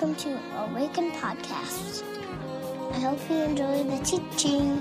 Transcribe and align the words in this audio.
welcome 0.00 0.14
to 0.14 0.40
Awaken 0.58 1.10
Podcast. 1.10 2.04
I 2.92 3.00
hope 3.00 3.18
you 3.28 3.38
enjoy 3.38 3.82
the 3.82 3.98
teaching. 4.04 4.80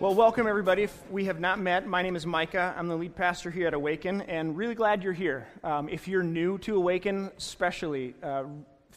Well, 0.00 0.16
welcome 0.16 0.48
everybody. 0.48 0.82
If 0.82 1.00
we 1.12 1.26
have 1.26 1.38
not 1.38 1.60
met, 1.60 1.86
my 1.86 2.02
name 2.02 2.16
is 2.16 2.26
Micah. 2.26 2.74
I'm 2.76 2.88
the 2.88 2.96
lead 2.96 3.14
pastor 3.14 3.52
here 3.52 3.68
at 3.68 3.74
Awaken, 3.74 4.22
and 4.22 4.56
really 4.56 4.74
glad 4.74 5.04
you're 5.04 5.12
here. 5.12 5.46
Um, 5.62 5.88
if 5.88 6.08
you're 6.08 6.24
new 6.24 6.58
to 6.58 6.74
Awaken, 6.74 7.30
especially 7.38 8.16
uh, 8.20 8.46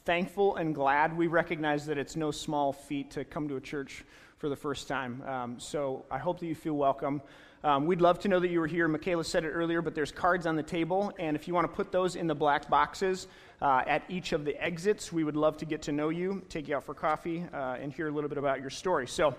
thankful 0.05 0.55
and 0.55 0.73
glad. 0.73 1.15
We 1.15 1.27
recognize 1.27 1.85
that 1.85 1.99
it's 1.99 2.15
no 2.15 2.31
small 2.31 2.73
feat 2.73 3.11
to 3.11 3.23
come 3.23 3.47
to 3.49 3.57
a 3.57 3.61
church 3.61 4.03
for 4.39 4.49
the 4.49 4.55
first 4.55 4.87
time. 4.87 5.21
Um, 5.27 5.59
so 5.59 6.05
I 6.09 6.17
hope 6.17 6.39
that 6.39 6.47
you 6.47 6.55
feel 6.55 6.73
welcome. 6.73 7.21
Um, 7.65 7.85
we'd 7.85 8.01
love 8.01 8.19
to 8.19 8.27
know 8.27 8.41
that 8.41 8.49
you 8.49 8.59
were 8.59 8.67
here. 8.67 8.89
Michaela 8.89 9.23
said 9.23 9.45
it 9.45 9.51
earlier, 9.51 9.81
but 9.81 9.95
there's 9.95 10.11
cards 10.11 10.45
on 10.45 10.57
the 10.57 10.63
table, 10.63 11.13
and 11.17 11.33
if 11.33 11.47
you 11.47 11.53
want 11.53 11.69
to 11.69 11.73
put 11.73 11.93
those 11.93 12.17
in 12.17 12.27
the 12.27 12.35
black 12.35 12.69
boxes 12.69 13.27
uh, 13.61 13.83
at 13.87 14.03
each 14.09 14.33
of 14.33 14.43
the 14.43 14.61
exits, 14.61 15.13
we 15.13 15.23
would 15.23 15.37
love 15.37 15.55
to 15.57 15.65
get 15.65 15.83
to 15.83 15.93
know 15.93 16.09
you, 16.09 16.41
take 16.49 16.67
you 16.67 16.75
out 16.75 16.83
for 16.83 16.93
coffee, 16.93 17.45
uh, 17.53 17.77
and 17.79 17.93
hear 17.93 18.09
a 18.09 18.11
little 18.11 18.27
bit 18.27 18.37
about 18.37 18.59
your 18.59 18.69
story. 18.69 19.07
So, 19.07 19.33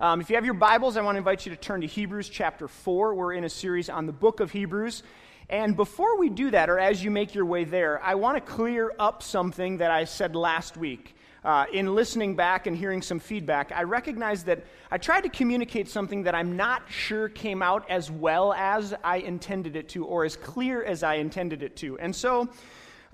um, 0.00 0.22
if 0.22 0.30
you 0.30 0.36
have 0.36 0.46
your 0.46 0.54
Bibles, 0.54 0.96
I 0.96 1.02
want 1.02 1.16
to 1.16 1.18
invite 1.18 1.44
you 1.44 1.50
to 1.54 1.60
turn 1.60 1.82
to 1.82 1.86
Hebrews 1.86 2.30
chapter 2.30 2.66
4. 2.66 3.14
We're 3.14 3.34
in 3.34 3.44
a 3.44 3.50
series 3.50 3.90
on 3.90 4.06
the 4.06 4.12
book 4.12 4.40
of 4.40 4.50
Hebrews. 4.50 5.02
And 5.50 5.76
before 5.76 6.18
we 6.18 6.30
do 6.30 6.50
that, 6.52 6.70
or 6.70 6.78
as 6.78 7.04
you 7.04 7.10
make 7.10 7.34
your 7.34 7.44
way 7.44 7.64
there, 7.64 8.02
I 8.02 8.14
want 8.14 8.38
to 8.38 8.40
clear 8.40 8.94
up 8.98 9.22
something 9.22 9.78
that 9.78 9.90
I 9.90 10.04
said 10.04 10.34
last 10.34 10.78
week. 10.78 11.14
Uh, 11.42 11.64
in 11.72 11.94
listening 11.94 12.36
back 12.36 12.66
and 12.66 12.76
hearing 12.76 13.00
some 13.00 13.18
feedback, 13.18 13.72
I 13.72 13.84
recognize 13.84 14.44
that 14.44 14.62
I 14.90 14.98
tried 14.98 15.22
to 15.22 15.30
communicate 15.30 15.88
something 15.88 16.24
that 16.24 16.34
I'm 16.34 16.54
not 16.56 16.82
sure 16.90 17.30
came 17.30 17.62
out 17.62 17.88
as 17.88 18.10
well 18.10 18.52
as 18.52 18.92
I 19.02 19.18
intended 19.18 19.74
it 19.74 19.88
to, 19.90 20.04
or 20.04 20.26
as 20.26 20.36
clear 20.36 20.84
as 20.84 21.02
I 21.02 21.14
intended 21.14 21.62
it 21.62 21.76
to. 21.76 21.98
And 21.98 22.14
so, 22.14 22.50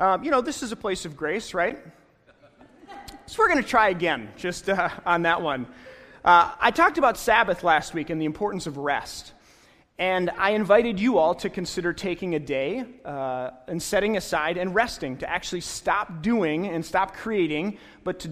um, 0.00 0.24
you 0.24 0.32
know, 0.32 0.40
this 0.40 0.64
is 0.64 0.72
a 0.72 0.76
place 0.76 1.04
of 1.04 1.16
grace, 1.16 1.54
right? 1.54 1.78
So 3.26 3.36
we're 3.38 3.48
going 3.48 3.62
to 3.62 3.68
try 3.68 3.90
again, 3.90 4.28
just 4.36 4.68
uh, 4.68 4.88
on 5.04 5.22
that 5.22 5.40
one. 5.40 5.66
Uh, 6.24 6.50
I 6.60 6.72
talked 6.72 6.98
about 6.98 7.16
Sabbath 7.16 7.62
last 7.62 7.94
week 7.94 8.10
and 8.10 8.20
the 8.20 8.24
importance 8.24 8.66
of 8.66 8.76
rest. 8.76 9.32
And 9.98 10.30
I 10.36 10.50
invited 10.50 11.00
you 11.00 11.16
all 11.16 11.34
to 11.36 11.48
consider 11.48 11.94
taking 11.94 12.34
a 12.34 12.38
day 12.38 12.84
uh, 13.04 13.50
and 13.66 13.82
setting 13.82 14.16
aside 14.18 14.58
and 14.58 14.74
resting, 14.74 15.16
to 15.18 15.30
actually 15.30 15.62
stop 15.62 16.20
doing 16.20 16.66
and 16.66 16.84
stop 16.84 17.14
creating, 17.14 17.78
but 18.04 18.20
to, 18.20 18.30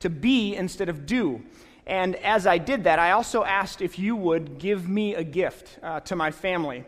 to 0.00 0.08
be 0.08 0.56
instead 0.56 0.88
of 0.88 1.04
do. 1.04 1.42
And 1.86 2.16
as 2.16 2.46
I 2.46 2.56
did 2.58 2.84
that, 2.84 2.98
I 2.98 3.10
also 3.12 3.44
asked 3.44 3.82
if 3.82 3.98
you 3.98 4.16
would 4.16 4.58
give 4.58 4.88
me 4.88 5.14
a 5.14 5.22
gift 5.22 5.78
uh, 5.82 6.00
to 6.00 6.16
my 6.16 6.30
family. 6.30 6.84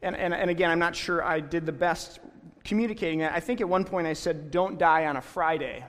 And, 0.00 0.16
and, 0.16 0.32
and 0.32 0.48
again, 0.48 0.70
I'm 0.70 0.78
not 0.78 0.96
sure 0.96 1.22
I 1.22 1.40
did 1.40 1.66
the 1.66 1.72
best 1.72 2.20
communicating 2.64 3.18
that. 3.18 3.32
I 3.32 3.40
think 3.40 3.60
at 3.60 3.68
one 3.68 3.84
point 3.84 4.06
I 4.06 4.14
said, 4.14 4.50
don't 4.50 4.78
die 4.78 5.04
on 5.04 5.16
a 5.16 5.20
Friday. 5.20 5.84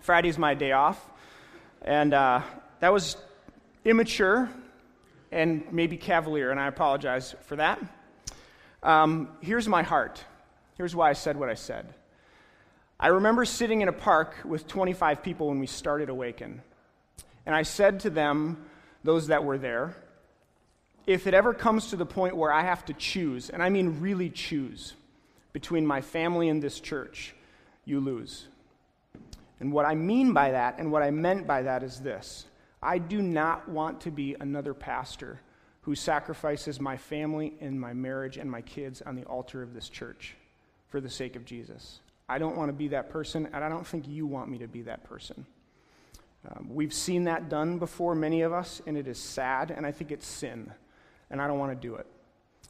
Friday's 0.00 0.38
my 0.38 0.54
day 0.54 0.72
off. 0.72 1.10
And 1.82 2.14
uh, 2.14 2.40
that 2.78 2.92
was 2.92 3.16
immature 3.84 4.48
and 5.34 5.64
maybe 5.72 5.96
cavalier, 5.96 6.50
and 6.50 6.60
I 6.60 6.68
apologize 6.68 7.34
for 7.46 7.56
that. 7.56 7.80
Um, 8.82 9.28
here's 9.40 9.66
my 9.66 9.82
heart. 9.82 10.24
Here's 10.76 10.94
why 10.94 11.10
I 11.10 11.12
said 11.14 11.36
what 11.36 11.48
I 11.48 11.54
said. 11.54 11.92
I 13.00 13.08
remember 13.08 13.44
sitting 13.44 13.82
in 13.82 13.88
a 13.88 13.92
park 13.92 14.36
with 14.44 14.68
25 14.68 15.22
people 15.22 15.48
when 15.48 15.58
we 15.58 15.66
started 15.66 16.08
Awaken. 16.08 16.62
And 17.46 17.54
I 17.54 17.62
said 17.62 18.00
to 18.00 18.10
them, 18.10 18.64
those 19.02 19.26
that 19.26 19.44
were 19.44 19.58
there, 19.58 19.96
if 21.06 21.26
it 21.26 21.34
ever 21.34 21.52
comes 21.52 21.88
to 21.88 21.96
the 21.96 22.06
point 22.06 22.36
where 22.36 22.52
I 22.52 22.62
have 22.62 22.84
to 22.86 22.94
choose, 22.94 23.50
and 23.50 23.62
I 23.62 23.68
mean 23.68 24.00
really 24.00 24.30
choose, 24.30 24.94
between 25.52 25.84
my 25.84 26.00
family 26.00 26.48
and 26.48 26.62
this 26.62 26.78
church, 26.78 27.34
you 27.84 27.98
lose. 28.00 28.46
And 29.58 29.72
what 29.72 29.84
I 29.84 29.96
mean 29.96 30.32
by 30.32 30.52
that, 30.52 30.78
and 30.78 30.92
what 30.92 31.02
I 31.02 31.10
meant 31.10 31.46
by 31.46 31.62
that, 31.62 31.82
is 31.82 32.00
this 32.00 32.46
I 32.84 32.98
do 32.98 33.22
not 33.22 33.68
want 33.68 34.02
to 34.02 34.10
be 34.10 34.36
another 34.38 34.74
pastor 34.74 35.40
who 35.82 35.94
sacrifices 35.94 36.80
my 36.80 36.96
family 36.96 37.54
and 37.60 37.80
my 37.80 37.92
marriage 37.92 38.36
and 38.36 38.50
my 38.50 38.60
kids 38.60 39.02
on 39.02 39.16
the 39.16 39.24
altar 39.24 39.62
of 39.62 39.74
this 39.74 39.88
church 39.88 40.34
for 40.88 41.00
the 41.00 41.10
sake 41.10 41.34
of 41.34 41.44
Jesus. 41.44 42.00
I 42.28 42.38
don't 42.38 42.56
want 42.56 42.68
to 42.68 42.72
be 42.72 42.88
that 42.88 43.10
person, 43.10 43.48
and 43.52 43.64
I 43.64 43.68
don't 43.68 43.86
think 43.86 44.06
you 44.06 44.26
want 44.26 44.50
me 44.50 44.58
to 44.58 44.68
be 44.68 44.82
that 44.82 45.04
person. 45.04 45.44
Um, 46.48 46.68
we've 46.70 46.92
seen 46.92 47.24
that 47.24 47.48
done 47.48 47.78
before, 47.78 48.14
many 48.14 48.42
of 48.42 48.52
us, 48.52 48.82
and 48.86 48.96
it 48.96 49.08
is 49.08 49.18
sad, 49.18 49.70
and 49.70 49.86
I 49.86 49.92
think 49.92 50.12
it's 50.12 50.26
sin, 50.26 50.70
and 51.30 51.40
I 51.40 51.46
don't 51.46 51.58
want 51.58 51.72
to 51.72 51.88
do 51.88 51.96
it. 51.96 52.06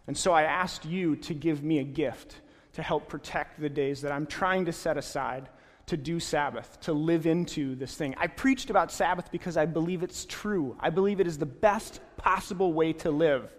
And 0.07 0.17
so 0.17 0.33
I 0.33 0.43
asked 0.43 0.85
you 0.85 1.17
to 1.17 1.35
give 1.35 1.63
me 1.63 1.79
a 1.79 1.85
gift 1.85 2.37
to 2.75 2.83
help 2.83 3.09
protect 3.09 3.61
the 3.61 3.69
days 3.69 4.03
that 4.03 4.13
I'm 4.13 4.27
trying 4.27 4.65
to 4.67 4.73
set 4.73 4.97
aside 4.97 5.49
to 5.87 5.97
do 5.97 6.19
Sabbath, 6.19 6.81
to 6.81 6.93
live 6.93 7.27
into 7.27 7.75
this 7.75 7.95
thing. 7.95 8.15
I 8.17 8.27
preached 8.27 8.71
about 8.71 8.91
Sabbath 8.91 9.31
because 9.31 9.57
I 9.57 9.67
believe 9.67 10.03
it's 10.03 10.25
true. 10.25 10.77
I 10.81 10.91
believe 10.91 11.21
it 11.21 11.27
is 11.27 11.39
the 11.39 11.47
best 11.47 12.01
possible 12.17 12.73
way 12.73 12.95
to 12.95 13.11
live, 13.11 13.51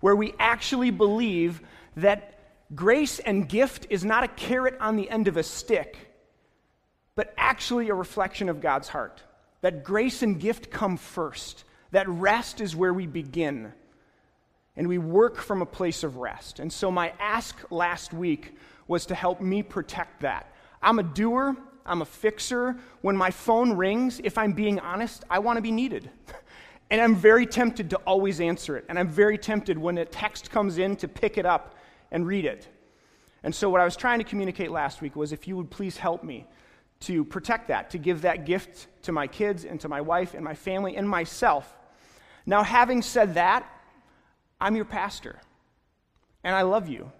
where 0.00 0.16
we 0.16 0.34
actually 0.38 0.90
believe 0.90 1.62
that 1.96 2.38
grace 2.74 3.18
and 3.20 3.48
gift 3.48 3.86
is 3.88 4.04
not 4.04 4.24
a 4.24 4.28
carrot 4.28 4.76
on 4.80 4.96
the 4.96 5.08
end 5.08 5.28
of 5.28 5.36
a 5.36 5.42
stick, 5.42 5.96
but 7.14 7.32
actually 7.38 7.88
a 7.88 7.94
reflection 7.94 8.50
of 8.50 8.60
God's 8.60 8.88
heart. 8.88 9.22
That 9.62 9.82
grace 9.82 10.22
and 10.22 10.38
gift 10.38 10.70
come 10.70 10.98
first, 10.98 11.64
that 11.92 12.06
rest 12.08 12.60
is 12.60 12.76
where 12.76 12.92
we 12.92 13.06
begin. 13.06 13.72
And 14.78 14.88
we 14.88 14.98
work 14.98 15.36
from 15.36 15.62
a 15.62 15.66
place 15.66 16.04
of 16.04 16.18
rest. 16.18 16.60
And 16.60 16.70
so, 16.70 16.90
my 16.90 17.14
ask 17.18 17.56
last 17.70 18.12
week 18.12 18.54
was 18.86 19.06
to 19.06 19.14
help 19.14 19.40
me 19.40 19.62
protect 19.62 20.20
that 20.20 20.52
I'm 20.86 21.00
a 21.00 21.02
doer, 21.02 21.56
I'm 21.84 22.00
a 22.00 22.04
fixer. 22.04 22.76
When 23.00 23.16
my 23.16 23.32
phone 23.32 23.72
rings, 23.72 24.20
if 24.22 24.38
I'm 24.38 24.52
being 24.52 24.78
honest, 24.78 25.24
I 25.28 25.40
want 25.40 25.56
to 25.56 25.60
be 25.60 25.72
needed. 25.72 26.08
and 26.90 27.00
I'm 27.00 27.16
very 27.16 27.44
tempted 27.44 27.90
to 27.90 27.96
always 28.06 28.40
answer 28.40 28.76
it. 28.76 28.84
And 28.88 28.96
I'm 28.96 29.08
very 29.08 29.36
tempted 29.36 29.76
when 29.76 29.98
a 29.98 30.04
text 30.04 30.48
comes 30.48 30.78
in 30.78 30.94
to 30.96 31.08
pick 31.08 31.38
it 31.38 31.44
up 31.44 31.74
and 32.12 32.24
read 32.24 32.44
it. 32.44 32.68
And 33.42 33.52
so, 33.52 33.68
what 33.68 33.80
I 33.80 33.84
was 33.84 33.96
trying 33.96 34.20
to 34.20 34.24
communicate 34.24 34.70
last 34.70 35.02
week 35.02 35.16
was 35.16 35.32
if 35.32 35.48
you 35.48 35.56
would 35.56 35.70
please 35.70 35.96
help 35.96 36.22
me 36.22 36.46
to 37.00 37.24
protect 37.24 37.68
that, 37.68 37.90
to 37.90 37.98
give 37.98 38.22
that 38.22 38.46
gift 38.46 38.86
to 39.02 39.12
my 39.12 39.26
kids 39.26 39.64
and 39.64 39.80
to 39.80 39.88
my 39.88 40.00
wife 40.00 40.34
and 40.34 40.44
my 40.44 40.54
family 40.54 40.96
and 40.96 41.08
myself. 41.08 41.76
Now, 42.46 42.62
having 42.62 43.02
said 43.02 43.34
that, 43.34 43.68
I'm 44.60 44.76
your 44.76 44.84
pastor. 44.84 45.40
And 46.44 46.54
I 46.54 46.62
love 46.62 46.88
you. 46.88 47.10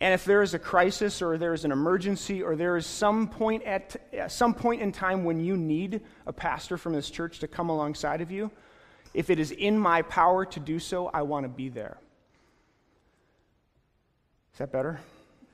And 0.00 0.12
if 0.12 0.24
there 0.24 0.42
is 0.42 0.54
a 0.54 0.58
crisis 0.58 1.22
or 1.22 1.38
there 1.38 1.54
is 1.54 1.64
an 1.64 1.72
emergency 1.72 2.42
or 2.42 2.56
there 2.56 2.76
is 2.76 2.86
some 2.86 3.28
point 3.28 3.62
at 3.62 3.96
some 4.28 4.52
point 4.52 4.82
in 4.82 4.92
time 4.92 5.24
when 5.24 5.40
you 5.40 5.56
need 5.56 6.02
a 6.26 6.32
pastor 6.32 6.76
from 6.76 6.92
this 6.92 7.08
church 7.08 7.38
to 7.40 7.48
come 7.48 7.70
alongside 7.70 8.20
of 8.20 8.30
you, 8.30 8.50
if 9.14 9.30
it 9.30 9.38
is 9.38 9.52
in 9.52 9.78
my 9.78 10.02
power 10.02 10.44
to 10.44 10.60
do 10.60 10.78
so, 10.78 11.06
I 11.06 11.22
want 11.22 11.44
to 11.44 11.48
be 11.48 11.68
there. 11.68 11.96
Is 14.52 14.58
that 14.58 14.72
better? 14.72 15.00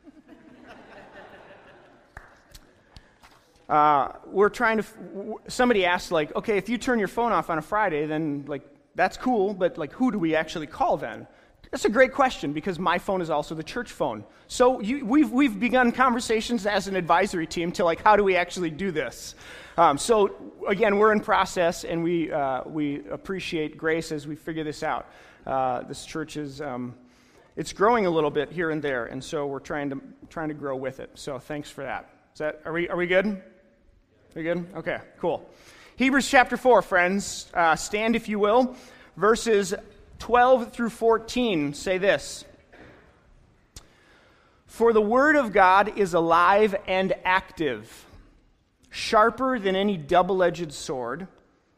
uh, 3.68 4.12
we're 4.26 4.48
trying 4.48 4.78
to. 4.78 5.40
Somebody 5.48 5.84
asked, 5.84 6.10
like, 6.10 6.34
okay, 6.34 6.56
if 6.56 6.68
you 6.68 6.78
turn 6.78 6.98
your 6.98 7.08
phone 7.08 7.32
off 7.32 7.50
on 7.50 7.58
a 7.58 7.62
Friday, 7.62 8.06
then 8.06 8.44
like 8.46 8.62
that's 8.94 9.16
cool, 9.16 9.54
but 9.54 9.78
like, 9.78 9.92
who 9.92 10.10
do 10.10 10.18
we 10.18 10.34
actually 10.34 10.66
call 10.66 10.96
then? 10.96 11.26
That's 11.70 11.84
a 11.84 11.90
great 11.90 12.12
question 12.12 12.52
because 12.52 12.80
my 12.80 12.98
phone 12.98 13.22
is 13.22 13.30
also 13.30 13.54
the 13.54 13.62
church 13.62 13.92
phone. 13.92 14.24
So 14.48 14.80
you, 14.80 15.06
we've, 15.06 15.30
we've 15.30 15.58
begun 15.58 15.92
conversations 15.92 16.66
as 16.66 16.88
an 16.88 16.96
advisory 16.96 17.46
team 17.46 17.70
to 17.72 17.84
like, 17.84 18.02
how 18.02 18.16
do 18.16 18.24
we 18.24 18.34
actually 18.34 18.70
do 18.70 18.90
this? 18.90 19.36
Um, 19.76 19.96
so 19.96 20.34
again, 20.66 20.98
we're 20.98 21.12
in 21.12 21.20
process 21.20 21.84
and 21.84 22.02
we, 22.02 22.32
uh, 22.32 22.62
we 22.66 23.08
appreciate 23.08 23.76
grace 23.76 24.10
as 24.10 24.26
we 24.26 24.34
figure 24.34 24.64
this 24.64 24.82
out. 24.82 25.06
Uh, 25.46 25.82
this 25.82 26.04
church 26.04 26.36
is, 26.36 26.60
um, 26.60 26.94
it's 27.56 27.72
growing 27.72 28.06
a 28.06 28.10
little 28.10 28.30
bit 28.30 28.50
here 28.50 28.70
and 28.70 28.82
there, 28.82 29.06
and 29.06 29.22
so 29.22 29.46
we're 29.46 29.58
trying 29.58 29.90
to, 29.90 30.00
trying 30.28 30.48
to 30.48 30.54
grow 30.54 30.76
with 30.76 30.98
it. 31.00 31.10
So 31.14 31.38
thanks 31.38 31.70
for 31.70 31.84
that. 31.84 32.10
Is 32.32 32.38
that, 32.40 32.62
are 32.64 32.72
we, 32.72 32.88
are 32.88 32.96
we 32.96 33.06
good? 33.06 33.26
Are 33.26 33.42
we 34.34 34.42
good? 34.42 34.66
Okay, 34.76 34.98
cool. 35.18 35.48
Hebrews 35.96 36.28
chapter 36.28 36.56
4, 36.56 36.82
friends. 36.82 37.48
Uh, 37.54 37.76
stand 37.76 38.16
if 38.16 38.28
you 38.28 38.38
will. 38.38 38.76
Verses 39.16 39.74
12 40.20 40.72
through 40.72 40.90
14 40.90 41.74
say 41.74 41.98
this 41.98 42.44
For 44.66 44.92
the 44.92 45.00
word 45.00 45.34
of 45.34 45.52
God 45.52 45.98
is 45.98 46.14
alive 46.14 46.76
and 46.86 47.14
active, 47.24 48.06
sharper 48.90 49.58
than 49.58 49.74
any 49.74 49.96
double 49.96 50.42
edged 50.42 50.72
sword. 50.72 51.26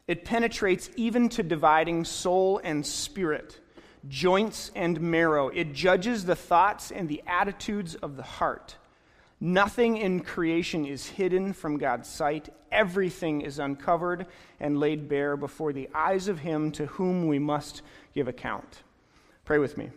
It 0.08 0.24
penetrates 0.24 0.90
even 0.96 1.28
to 1.30 1.44
dividing 1.44 2.04
soul 2.04 2.60
and 2.62 2.84
spirit, 2.84 3.60
joints 4.08 4.72
and 4.74 5.00
marrow. 5.00 5.48
It 5.48 5.72
judges 5.72 6.24
the 6.24 6.34
thoughts 6.34 6.90
and 6.90 7.08
the 7.08 7.22
attitudes 7.26 7.94
of 7.94 8.16
the 8.16 8.24
heart. 8.24 8.76
Nothing 9.40 9.96
in 9.96 10.20
creation 10.20 10.84
is 10.84 11.06
hidden 11.06 11.52
from 11.52 11.78
God's 11.78 12.08
sight. 12.08 12.48
Everything 12.70 13.40
is 13.40 13.58
uncovered 13.58 14.26
and 14.60 14.78
laid 14.78 15.08
bare 15.08 15.36
before 15.36 15.72
the 15.72 15.88
eyes 15.94 16.28
of 16.28 16.40
Him 16.40 16.70
to 16.72 16.86
whom 16.86 17.26
we 17.26 17.38
must 17.38 17.82
give 18.14 18.28
account. 18.28 18.82
Pray 19.44 19.58
with 19.58 19.76
me. 19.76 19.90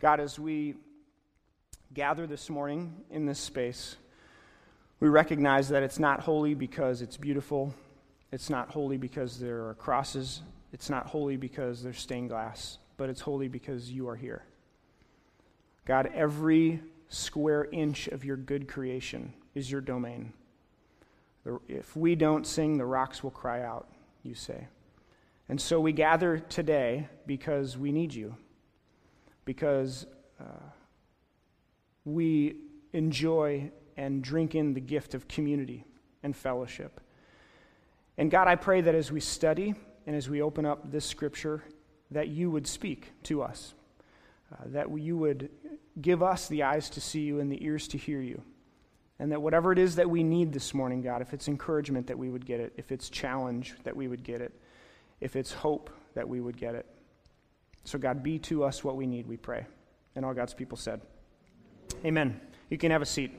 God, 0.00 0.20
as 0.20 0.38
we 0.38 0.74
gather 1.94 2.26
this 2.26 2.50
morning 2.50 2.94
in 3.10 3.26
this 3.26 3.38
space, 3.38 3.96
we 5.00 5.08
recognize 5.08 5.68
that 5.68 5.82
it's 5.82 5.98
not 5.98 6.20
holy 6.20 6.54
because 6.54 7.02
it's 7.02 7.16
beautiful. 7.16 7.74
It's 8.32 8.50
not 8.50 8.70
holy 8.70 8.96
because 8.96 9.38
there 9.38 9.66
are 9.68 9.74
crosses. 9.74 10.42
It's 10.72 10.90
not 10.90 11.06
holy 11.06 11.36
because 11.36 11.82
there's 11.82 12.00
stained 12.00 12.28
glass. 12.28 12.78
But 12.96 13.08
it's 13.08 13.20
holy 13.20 13.48
because 13.48 13.90
you 13.90 14.08
are 14.08 14.16
here. 14.16 14.42
God, 15.86 16.10
every 16.14 16.80
square 17.08 17.66
inch 17.72 18.08
of 18.08 18.24
your 18.24 18.36
good 18.36 18.68
creation 18.68 19.32
is 19.54 19.70
your 19.70 19.80
domain. 19.80 20.32
If 21.68 21.96
we 21.96 22.14
don't 22.14 22.46
sing, 22.46 22.76
the 22.76 22.84
rocks 22.84 23.22
will 23.22 23.30
cry 23.30 23.62
out, 23.62 23.88
you 24.22 24.34
say. 24.34 24.66
And 25.48 25.60
so 25.60 25.80
we 25.80 25.92
gather 25.92 26.38
today 26.38 27.08
because 27.26 27.78
we 27.78 27.90
need 27.90 28.12
you, 28.12 28.36
because 29.44 30.06
uh, 30.40 30.44
we 32.04 32.56
enjoy 32.92 33.70
and 33.96 34.22
drink 34.22 34.54
in 34.54 34.74
the 34.74 34.80
gift 34.80 35.14
of 35.14 35.26
community 35.26 35.84
and 36.22 36.36
fellowship. 36.36 37.00
And 38.18 38.30
God, 38.30 38.48
I 38.48 38.56
pray 38.56 38.80
that 38.82 38.94
as 38.94 39.10
we 39.10 39.20
study 39.20 39.74
and 40.06 40.16
as 40.16 40.28
we 40.28 40.42
open 40.42 40.66
up 40.66 40.90
this 40.90 41.04
scripture, 41.04 41.62
that 42.10 42.28
you 42.28 42.50
would 42.50 42.66
speak 42.66 43.12
to 43.24 43.42
us, 43.42 43.74
uh, 44.52 44.64
that 44.66 44.90
you 44.98 45.16
would 45.16 45.50
give 46.00 46.22
us 46.22 46.48
the 46.48 46.62
eyes 46.62 46.90
to 46.90 47.00
see 47.00 47.20
you 47.20 47.40
and 47.40 47.50
the 47.50 47.62
ears 47.64 47.88
to 47.88 47.98
hear 47.98 48.20
you. 48.20 48.42
And 49.18 49.32
that 49.32 49.42
whatever 49.42 49.72
it 49.72 49.78
is 49.78 49.96
that 49.96 50.08
we 50.08 50.22
need 50.22 50.52
this 50.52 50.72
morning, 50.72 51.02
God, 51.02 51.22
if 51.22 51.32
it's 51.32 51.48
encouragement, 51.48 52.06
that 52.06 52.18
we 52.18 52.30
would 52.30 52.46
get 52.46 52.60
it. 52.60 52.72
If 52.76 52.92
it's 52.92 53.10
challenge, 53.10 53.74
that 53.84 53.96
we 53.96 54.06
would 54.08 54.22
get 54.22 54.40
it. 54.40 54.52
If 55.20 55.36
it's 55.36 55.52
hope, 55.52 55.90
that 56.14 56.28
we 56.28 56.40
would 56.40 56.56
get 56.56 56.74
it. 56.74 56.86
So, 57.84 57.98
God, 57.98 58.22
be 58.22 58.38
to 58.40 58.64
us 58.64 58.82
what 58.82 58.96
we 58.96 59.06
need, 59.06 59.26
we 59.26 59.36
pray. 59.36 59.66
And 60.16 60.24
all 60.24 60.34
God's 60.34 60.54
people 60.54 60.76
said, 60.76 61.00
Amen. 62.04 62.40
You 62.70 62.76
can 62.76 62.90
have 62.90 63.02
a 63.02 63.06
seat. 63.06 63.32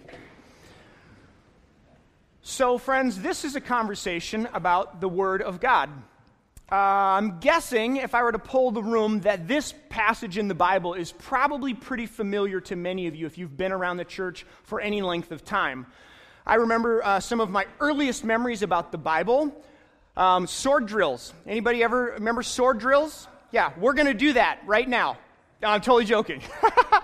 So, 2.41 2.77
friends, 2.77 3.21
this 3.21 3.45
is 3.45 3.55
a 3.55 3.61
conversation 3.61 4.47
about 4.53 5.01
the 5.01 5.09
Word 5.09 5.41
of 5.41 5.59
God. 5.59 5.89
Uh, 6.71 6.75
I'm 6.75 7.39
guessing, 7.39 7.97
if 7.97 8.15
I 8.15 8.23
were 8.23 8.31
to 8.31 8.39
poll 8.39 8.71
the 8.71 8.81
room, 8.81 9.21
that 9.21 9.47
this 9.47 9.73
passage 9.89 10.37
in 10.37 10.47
the 10.47 10.55
Bible 10.55 10.93
is 10.93 11.11
probably 11.11 11.73
pretty 11.73 12.05
familiar 12.05 12.61
to 12.61 12.75
many 12.75 13.07
of 13.07 13.15
you 13.15 13.25
if 13.25 13.37
you've 13.37 13.57
been 13.57 13.71
around 13.71 13.97
the 13.97 14.05
church 14.05 14.45
for 14.63 14.79
any 14.79 15.01
length 15.01 15.31
of 15.31 15.43
time. 15.43 15.87
I 16.45 16.55
remember 16.55 17.03
uh, 17.03 17.19
some 17.19 17.39
of 17.39 17.49
my 17.49 17.65
earliest 17.79 18.23
memories 18.23 18.61
about 18.61 18.91
the 18.91 18.97
Bible. 18.97 19.53
Um, 20.19 20.47
sword 20.47 20.85
drills. 20.85 21.33
Anybody 21.47 21.81
ever 21.81 22.15
remember 22.17 22.43
sword 22.43 22.77
drills? 22.77 23.29
Yeah, 23.51 23.71
we're 23.77 23.93
going 23.93 24.07
to 24.07 24.13
do 24.13 24.33
that 24.33 24.59
right 24.65 24.87
now. 24.87 25.17
No, 25.61 25.69
I'm 25.69 25.79
totally 25.79 26.03
joking. 26.03 26.41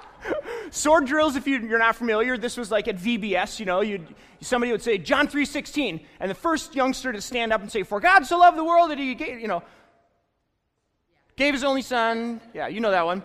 sword 0.70 1.06
drills, 1.06 1.38
if 1.38 1.48
you, 1.48 1.74
are 1.74 1.80
not 1.80 1.96
familiar, 1.96 2.38
this 2.38 2.58
was 2.58 2.70
like 2.70 2.90
at 2.90 2.98
VBS, 2.98 3.58
you 3.58 3.66
know, 3.66 3.80
you'd, 3.80 4.06
somebody 4.42 4.74
would 4.74 4.82
say, 4.82 4.98
John 4.98 5.30
3.16, 5.30 6.04
and 6.20 6.30
the 6.30 6.36
first 6.36 6.76
youngster 6.76 7.14
to 7.14 7.22
stand 7.22 7.54
up 7.54 7.62
and 7.62 7.72
say, 7.72 7.84
for 7.84 8.02
God 8.02 8.26
so 8.26 8.38
loved 8.38 8.58
the 8.58 8.66
world 8.66 8.92
that 8.92 9.00
he 9.00 9.16
gave, 9.16 9.40
you 9.40 9.48
know, 9.48 9.64
gave 11.38 11.54
his 11.54 11.64
only 11.64 11.84
son. 11.84 12.42
Yeah, 12.54 12.68
you 12.68 12.82
know 12.82 12.92
that 12.92 13.06
one. 13.06 13.24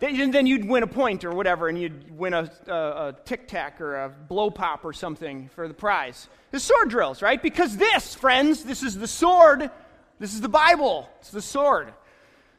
Then 0.00 0.46
you'd 0.46 0.68
win 0.68 0.82
a 0.82 0.86
point 0.86 1.24
or 1.24 1.32
whatever, 1.32 1.68
and 1.68 1.80
you'd 1.80 2.16
win 2.16 2.34
a, 2.34 2.50
a, 2.66 2.72
a 2.72 3.16
tic 3.24 3.48
tac 3.48 3.80
or 3.80 3.96
a 3.96 4.08
blow 4.08 4.50
pop 4.50 4.84
or 4.84 4.92
something 4.92 5.48
for 5.54 5.66
the 5.66 5.74
prize. 5.74 6.28
The 6.50 6.60
sword 6.60 6.88
drills, 6.90 7.20
right? 7.20 7.42
Because 7.42 7.76
this, 7.76 8.14
friends, 8.14 8.64
this 8.64 8.82
is 8.82 8.96
the 8.96 9.08
sword. 9.08 9.70
This 10.18 10.34
is 10.34 10.40
the 10.40 10.48
Bible. 10.48 11.08
It's 11.20 11.30
the 11.30 11.42
sword. 11.42 11.92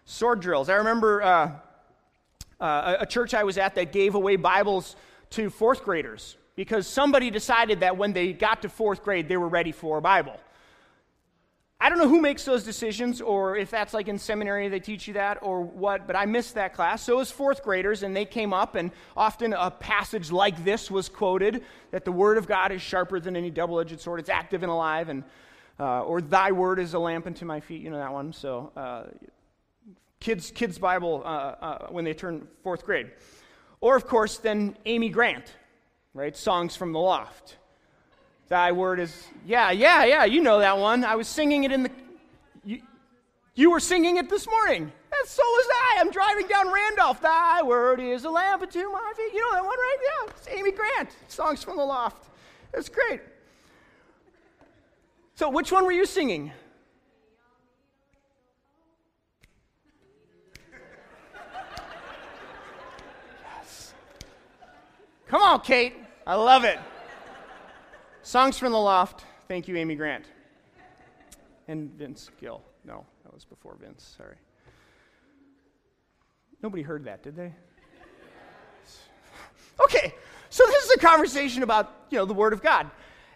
Sword 0.06 0.42
drills. 0.42 0.70
I 0.70 0.76
remember 0.76 1.22
uh, 1.22 1.52
uh, 2.60 2.98
a 3.00 3.06
church 3.06 3.34
I 3.34 3.44
was 3.44 3.58
at 3.58 3.76
that 3.76 3.92
gave 3.92 4.16
away 4.16 4.36
Bibles 4.36 4.96
to 5.32 5.50
fourth 5.50 5.84
graders 5.84 6.36
because 6.56 6.88
somebody 6.88 7.32
decided 7.32 7.82
that 7.82 7.96
when 7.96 8.12
they 8.12 8.34
got 8.34 8.64
to 8.64 8.70
fourth 8.70 9.04
grade, 9.04 9.30
they 9.30 9.38
were 9.38 9.48
ready 9.48 9.72
for 9.72 9.98
a 9.98 10.02
Bible. 10.02 10.38
I 11.82 11.88
don't 11.88 11.98
know 11.98 12.10
who 12.10 12.20
makes 12.20 12.44
those 12.44 12.64
decisions 12.64 13.22
or 13.22 13.56
if 13.56 13.72
that's 13.72 13.94
like 13.94 14.10
in 14.10 14.18
seminary 14.18 14.68
they 14.68 14.82
teach 14.82 15.08
you 15.08 15.14
that 15.14 15.40
or 15.42 15.62
what, 15.62 16.08
but 16.08 16.16
I 16.16 16.26
missed 16.26 16.56
that 16.56 16.74
class. 16.74 17.02
So 17.04 17.14
it 17.14 17.18
was 17.18 17.32
fourth 17.32 17.64
graders, 17.64 18.04
and 18.04 18.14
they 18.14 18.26
came 18.26 18.54
up, 18.54 18.76
and 18.76 18.92
often 19.16 19.54
a 19.54 19.72
passage 19.72 20.30
like 20.30 20.66
this 20.66 20.92
was 20.92 21.08
quoted 21.08 21.64
that 21.92 22.04
the 22.04 22.12
Word 22.12 22.38
of 22.38 22.48
God 22.48 22.74
is 22.74 22.82
sharper 22.82 23.22
than 23.22 23.38
any 23.38 23.50
double 23.50 23.80
edged 23.80 24.02
sword, 24.02 24.20
it's 24.20 24.30
active 24.30 24.62
and 24.62 24.70
alive, 24.70 25.08
and, 25.08 25.24
uh, 25.80 26.04
or 26.04 26.20
Thy 26.20 26.52
Word 26.52 26.80
is 26.80 26.94
a 26.96 27.00
lamp 27.00 27.26
unto 27.26 27.46
my 27.46 27.62
feet, 27.62 27.82
you 27.82 27.90
know 27.90 27.98
that 27.98 28.12
one. 28.12 28.34
So 28.34 28.74
uh, 28.76 29.04
kids, 30.20 30.52
kids' 30.52 30.78
Bible 30.78 31.22
uh, 31.24 31.28
uh, 31.28 31.88
when 31.88 32.04
they 32.04 32.14
turn 32.14 32.46
fourth 32.62 32.86
grade. 32.86 33.12
Or, 33.80 33.96
of 33.96 34.06
course, 34.06 34.38
then 34.38 34.76
Amy 34.86 35.08
Grant, 35.08 35.54
right? 36.14 36.36
Songs 36.36 36.76
from 36.76 36.92
the 36.92 37.00
Loft. 37.00 37.56
Thy 38.50 38.72
word 38.72 39.00
is, 39.00 39.28
yeah, 39.46 39.70
yeah, 39.70 40.04
yeah, 40.06 40.26
you 40.26 40.42
know 40.42 40.60
that 40.60 40.78
one. 40.80 41.06
I 41.06 41.16
was 41.16 41.28
singing 41.28 41.64
it 41.66 41.72
in 41.72 41.84
the, 41.84 41.92
you, 42.66 42.82
you 43.54 43.70
were 43.70 43.80
singing 43.80 44.18
it 44.18 44.28
this 44.28 44.48
morning. 44.48 44.82
And 44.82 45.28
so 45.28 45.44
was 45.44 45.68
I. 45.72 45.98
I'm 46.00 46.10
driving 46.10 46.48
down 46.48 46.72
Randolph. 46.72 47.22
Thy 47.22 47.62
word 47.62 48.00
is 48.00 48.26
a 48.26 48.30
lamp 48.30 48.64
unto 48.64 48.90
my 48.90 49.14
feet. 49.16 49.34
You 49.34 49.42
know 49.42 49.54
that 49.54 49.64
one, 49.64 49.78
right? 49.78 49.98
Yeah, 50.02 50.34
it's 50.36 50.48
Amy 50.48 50.72
Grant. 50.72 51.16
Songs 51.28 51.64
from 51.64 51.78
the 51.78 51.86
Loft. 51.86 52.28
That's 52.72 52.90
great. 52.90 53.22
So, 55.36 55.50
which 55.50 55.72
one 55.72 55.86
were 55.86 55.92
you 55.92 56.06
singing? 56.06 56.52
Yes. 63.60 63.94
Come 65.28 65.42
on, 65.42 65.62
Kate. 65.62 65.94
I 66.26 66.36
love 66.36 66.64
it. 66.64 66.80
Songs 68.30 68.60
from 68.60 68.74
the 68.74 68.78
Loft. 68.78 69.26
Thank 69.48 69.68
you, 69.68 69.76
Amy 69.76 69.96
Grant. 69.96 70.24
And 71.68 71.92
Vince 71.94 72.30
Gill. 72.40 72.62
No, 72.86 73.04
that 73.24 73.34
was 73.34 73.44
before 73.44 73.76
Vince. 73.82 74.18
Sorry. 74.18 74.36
Nobody 76.62 76.84
heard 76.84 77.06
that, 77.06 77.24
did 77.24 77.36
they? 77.36 77.52
Okay, 79.84 80.14
so 80.52 80.64
this 80.68 80.86
is 80.86 80.92
a 80.92 81.00
conversation 81.00 81.64
about 81.64 82.06
you 82.12 82.20
know 82.20 82.26
the 82.26 82.34
Word 82.36 82.54
of 82.54 82.62
God, 82.62 82.92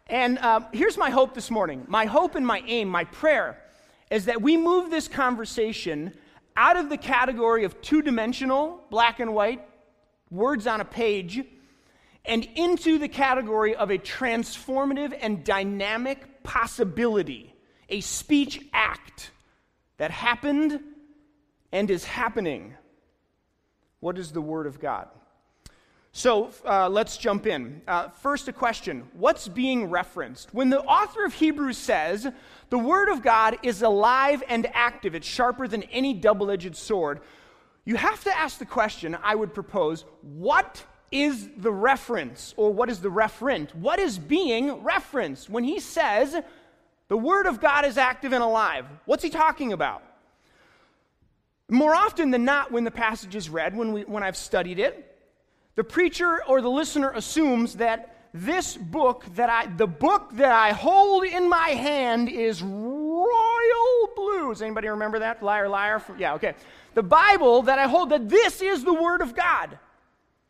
and 0.05 0.37
um, 0.39 0.67
here's 0.71 0.95
my 0.95 1.09
hope 1.09 1.33
this 1.33 1.49
morning. 1.49 1.85
My 1.87 2.05
hope 2.05 2.35
and 2.35 2.45
my 2.45 2.61
aim, 2.67 2.87
my 2.87 3.05
prayer, 3.05 3.63
is 4.11 4.25
that 4.25 4.43
we 4.43 4.57
move 4.57 4.91
this 4.91 5.07
conversation 5.07 6.13
out 6.55 6.77
of 6.77 6.89
the 6.89 6.97
category 6.97 7.63
of 7.63 7.81
two-dimensional, 7.81 8.83
black 8.91 9.19
and 9.19 9.33
white, 9.33 9.67
words 10.29 10.67
on 10.67 10.81
a 10.81 10.85
page, 10.85 11.43
and 12.25 12.47
into 12.55 12.97
the 12.97 13.07
category 13.07 13.75
of 13.75 13.91
a 13.91 13.97
transformative 13.97 15.17
and 15.21 15.43
dynamic 15.43 16.43
possibility, 16.43 17.53
a 17.89 18.01
speech 18.01 18.61
act 18.73 19.31
that 19.97 20.11
happened 20.11 20.79
and 21.71 21.89
is 21.89 22.05
happening. 22.05 22.75
What 23.99 24.17
is 24.17 24.31
the 24.31 24.41
Word 24.41 24.67
of 24.67 24.79
God? 24.79 25.07
So 26.15 26.51
uh, 26.63 26.89
let's 26.89 27.17
jump 27.17 27.47
in. 27.47 27.81
Uh, 27.87 28.09
first, 28.09 28.47
a 28.47 28.53
question 28.53 29.09
What's 29.13 29.47
being 29.47 29.89
referenced? 29.89 30.53
When 30.53 30.69
the 30.69 30.81
author 30.81 31.25
of 31.25 31.33
Hebrews 31.33 31.77
says, 31.77 32.27
the 32.69 32.77
Word 32.77 33.09
of 33.09 33.23
God 33.23 33.57
is 33.63 33.81
alive 33.81 34.43
and 34.47 34.67
active, 34.73 35.15
it's 35.15 35.27
sharper 35.27 35.67
than 35.67 35.83
any 35.83 36.13
double 36.13 36.51
edged 36.51 36.75
sword, 36.75 37.21
you 37.83 37.95
have 37.95 38.23
to 38.23 38.37
ask 38.37 38.59
the 38.59 38.65
question, 38.65 39.17
I 39.23 39.35
would 39.35 39.53
propose, 39.53 40.05
what 40.21 40.83
is 41.13 41.47
the 41.57 41.71
reference 41.71 42.53
or 42.57 42.73
what 42.73 42.89
is 42.89 42.99
the 42.99 43.09
referent? 43.09 43.73
What 43.75 43.99
is 43.99 44.17
being 44.17 44.83
referenced 44.83 45.49
when 45.49 45.63
he 45.63 45.79
says 45.79 46.35
the 47.07 47.17
Word 47.17 47.45
of 47.45 47.61
God 47.61 47.85
is 47.85 47.97
active 47.97 48.33
and 48.33 48.43
alive? 48.43 48.85
What's 49.05 49.23
he 49.23 49.29
talking 49.29 49.71
about? 49.73 50.03
More 51.69 51.95
often 51.95 52.31
than 52.31 52.45
not, 52.45 52.71
when 52.71 52.83
the 52.83 52.91
passage 52.91 53.35
is 53.35 53.49
read, 53.49 53.75
when, 53.75 53.93
we, 53.93 54.01
when 54.01 54.23
I've 54.23 54.35
studied 54.35 54.79
it, 54.79 55.15
the 55.75 55.83
preacher 55.83 56.43
or 56.47 56.61
the 56.61 56.69
listener 56.69 57.11
assumes 57.11 57.75
that 57.75 58.27
this 58.33 58.75
book 58.75 59.25
that 59.35 59.49
I, 59.49 59.67
the 59.67 59.87
book 59.87 60.31
that 60.33 60.51
I 60.51 60.71
hold 60.71 61.23
in 61.23 61.47
my 61.47 61.69
hand 61.69 62.29
is 62.29 62.63
royal 62.63 64.09
blue. 64.15 64.49
Does 64.49 64.63
anybody 64.63 64.87
remember 64.87 65.19
that? 65.19 65.43
Liar, 65.43 65.69
liar. 65.69 66.01
Yeah, 66.17 66.33
okay. 66.33 66.55
The 66.95 67.03
Bible 67.03 67.63
that 67.63 67.77
I 67.77 67.87
hold, 67.87 68.09
that 68.09 68.29
this 68.29 68.61
is 68.61 68.83
the 68.83 68.93
Word 68.93 69.21
of 69.21 69.35
God. 69.35 69.77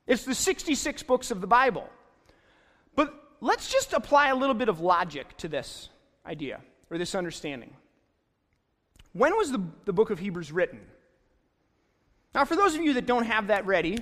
It's 0.05 0.25
the 0.25 0.35
66 0.35 1.03
books 1.03 1.31
of 1.31 1.41
the 1.41 1.47
Bible. 1.47 1.89
But 2.95 3.13
let's 3.41 3.71
just 3.71 3.93
apply 3.93 4.29
a 4.29 4.35
little 4.35 4.55
bit 4.55 4.69
of 4.69 4.79
logic 4.79 5.37
to 5.37 5.47
this 5.47 5.89
idea 6.25 6.61
or 6.89 6.97
this 6.97 7.15
understanding. 7.15 7.73
When 9.13 9.37
was 9.37 9.51
the, 9.51 9.61
the 9.85 9.93
book 9.93 10.09
of 10.09 10.19
Hebrews 10.19 10.51
written? 10.51 10.81
Now, 12.33 12.45
for 12.45 12.55
those 12.55 12.75
of 12.75 12.81
you 12.81 12.93
that 12.93 13.05
don't 13.05 13.25
have 13.25 13.47
that 13.47 13.65
ready, 13.65 13.99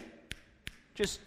just 0.95 1.19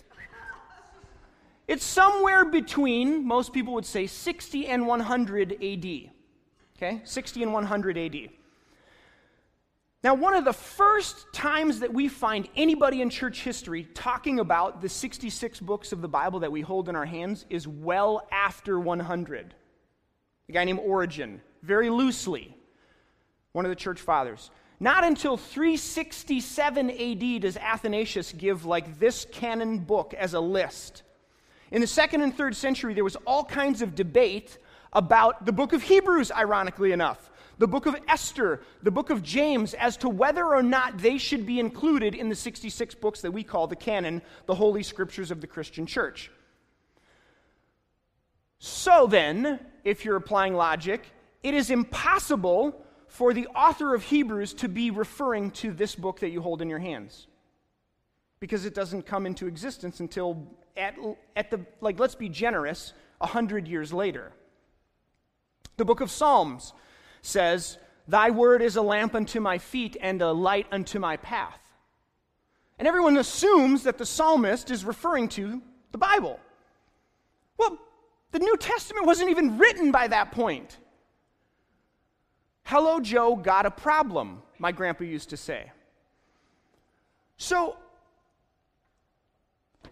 it's 1.67 1.85
somewhere 1.85 2.45
between, 2.45 3.27
most 3.27 3.53
people 3.53 3.75
would 3.75 3.87
say, 3.87 4.07
60 4.07 4.67
and 4.67 4.87
100 4.87 5.53
AD. 5.53 6.11
Okay? 6.77 7.01
60 7.05 7.43
and 7.43 7.53
100 7.53 7.99
AD. 7.99 8.29
Now, 10.05 10.13
one 10.13 10.35
of 10.35 10.45
the 10.45 10.53
first 10.53 11.33
times 11.33 11.81
that 11.81 11.95
we 11.95 12.09
find 12.09 12.47
anybody 12.55 13.01
in 13.01 13.09
church 13.09 13.41
history 13.41 13.85
talking 13.95 14.39
about 14.39 14.83
the 14.83 14.89
66 14.91 15.61
books 15.61 15.93
of 15.93 16.03
the 16.03 16.09
Bible 16.09 16.41
that 16.41 16.53
we 16.53 16.61
hold 16.61 16.91
in 16.91 16.95
our 16.95 17.07
hands 17.07 17.47
is 17.49 17.67
well 17.67 18.29
after 18.31 18.79
100. 18.79 19.55
A 20.51 20.53
guy 20.53 20.65
named 20.65 20.81
Origen, 20.81 21.41
very 21.63 21.89
loosely, 21.89 22.55
one 23.53 23.65
of 23.65 23.71
the 23.71 23.77
church 23.77 23.99
fathers. 23.99 24.51
Not 24.79 25.05
until 25.05 25.39
367 25.39 26.91
AD 26.91 27.41
does 27.41 27.57
Athanasius 27.57 28.33
give 28.33 28.67
like 28.67 28.99
this 28.99 29.27
canon 29.33 29.79
book 29.79 30.13
as 30.13 30.35
a 30.35 30.41
list. 30.41 31.03
In 31.71 31.81
the 31.81 31.87
second 31.87 32.21
and 32.21 32.37
third 32.37 32.55
century, 32.55 32.93
there 32.93 33.05
was 33.05 33.17
all 33.27 33.43
kinds 33.47 33.81
of 33.81 33.95
debate 33.95 34.59
about 34.93 35.47
the 35.47 35.53
book 35.53 35.73
of 35.73 35.83
Hebrews, 35.83 36.31
ironically 36.31 36.93
enough 36.93 37.31
the 37.59 37.67
book 37.67 37.87
of 37.87 37.97
Esther, 38.09 38.61
the 38.83 38.91
book 38.91 39.11
of 39.11 39.23
James, 39.23 39.75
as 39.75 39.97
to 39.99 40.09
whether 40.09 40.45
or 40.45 40.63
not 40.63 40.99
they 40.99 41.19
should 41.19 41.47
be 41.47 41.61
included 41.61 42.15
in 42.15 42.29
the 42.29 42.35
66 42.35 42.95
books 42.97 43.21
that 43.21 43.31
we 43.31 43.45
call 43.45 43.67
the 43.67 43.77
canon, 43.77 44.23
the 44.47 44.55
holy 44.55 44.83
scriptures 44.83 45.31
of 45.31 45.41
the 45.41 45.47
Christian 45.47 45.87
church. 45.87 46.31
So 48.59 49.07
then, 49.07 49.61
if 49.85 50.05
you're 50.05 50.17
applying 50.17 50.55
logic, 50.55 51.05
it 51.43 51.55
is 51.55 51.71
impossible 51.71 52.85
for 53.07 53.33
the 53.33 53.47
author 53.49 53.95
of 53.95 54.03
Hebrews 54.03 54.55
to 54.55 54.69
be 54.69 54.91
referring 54.91 55.51
to 55.53 55.73
this 55.73 55.95
book 55.95 56.21
that 56.21 56.31
you 56.31 56.41
hold 56.41 56.63
in 56.63 56.69
your 56.69 56.79
hands. 56.79 57.27
Because 58.41 58.65
it 58.65 58.75
doesn't 58.75 59.07
come 59.07 59.27
into 59.27 59.47
existence 59.47 60.01
until, 60.01 60.49
at, 60.77 60.97
at 61.37 61.51
the, 61.51 61.61
like, 61.81 62.01
let's 62.01 62.15
be 62.15 62.29
generous, 62.29 62.93
a 63.21 63.27
100 63.27 63.69
years 63.69 63.93
later. 63.93 64.33
The 65.77 65.85
book 65.85 66.01
of 66.01 66.11
Psalms 66.11 66.73
says, 67.25 67.79
Thy 68.07 68.31
word 68.31 68.61
is 68.61 68.77
a 68.77 68.83
lamp 68.83 69.15
unto 69.15 69.41
my 69.41 69.59
feet 69.59 69.97
and 70.01 70.21
a 70.21 70.33
light 70.33 70.67
unto 70.71 70.99
my 70.99 71.17
path. 71.17 71.61
And 72.79 72.87
everyone 72.87 73.17
assumes 73.17 73.85
that 73.85 73.99
the 73.99 74.07
psalmist 74.07 74.71
is 74.71 74.85
referring 74.85 75.29
to 75.31 75.63
the 75.93 75.99
Bible. 75.99 76.39
Well, 77.57 77.79
the 78.33 78.41
New 78.41 78.57
Testament 78.57 79.07
wasn't 79.07 79.31
even 79.31 79.59
written 79.59 79.91
by 79.91 80.09
that 80.09 80.33
point. 80.33 80.77
Hello, 82.65 83.01
Joe, 83.01 83.37
got 83.37 83.65
a 83.65 83.71
problem, 83.71 84.43
my 84.59 84.73
grandpa 84.73 85.05
used 85.05 85.31
to 85.31 85.37
say. 85.37 85.71
So, 87.37 87.77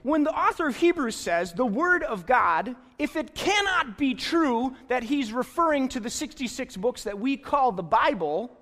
when 0.03 0.25
the 0.25 0.33
author 0.33 0.67
of 0.67 0.77
Hebrews 0.77 1.17
says 1.17 1.53
the 1.53 1.67
Word 1.67 2.03
of 2.03 2.27
God, 2.27 2.75
if 2.99 3.17
it 3.17 3.35
cannot 3.35 3.97
be 3.97 4.15
true 4.15 4.75
that 4.89 5.03
he's 5.03 5.33
referring 5.33 5.89
to 5.91 6.01
the 6.01 6.11
66 6.11 6.77
books 6.77 7.05
that 7.05 7.19
we 7.19 7.37
call 7.37 7.73
the 7.73 7.83
Bible, 7.83 8.57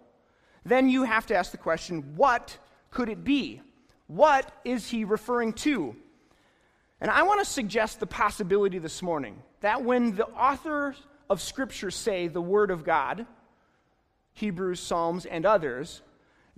then 0.65 0.89
you 0.89 1.05
have 1.05 1.27
to 1.27 1.35
ask 1.35 1.51
the 1.51 1.59
question 1.59 2.15
what 2.17 2.59
could 2.91 3.09
it 3.09 3.25
be? 3.25 3.63
What 4.07 4.51
is 4.65 4.89
he 4.89 5.05
referring 5.05 5.53
to? 5.55 5.97
And 7.01 7.11
I 7.11 7.23
want 7.23 7.41
to 7.41 7.47
suggest 7.47 8.01
the 8.01 8.07
possibility 8.07 8.79
this 8.79 9.01
morning 9.01 9.43
that 9.61 9.83
when 9.83 10.17
the 10.17 10.27
authors 10.27 10.97
of 11.31 11.41
Scripture 11.41 11.91
say 11.91 12.29
the 12.29 12.43
Word 12.43 12.71
of 12.71 12.85
God, 12.85 13.27
Hebrews, 14.35 14.81
Psalms, 14.81 15.25
and 15.25 15.47
others, 15.47 16.03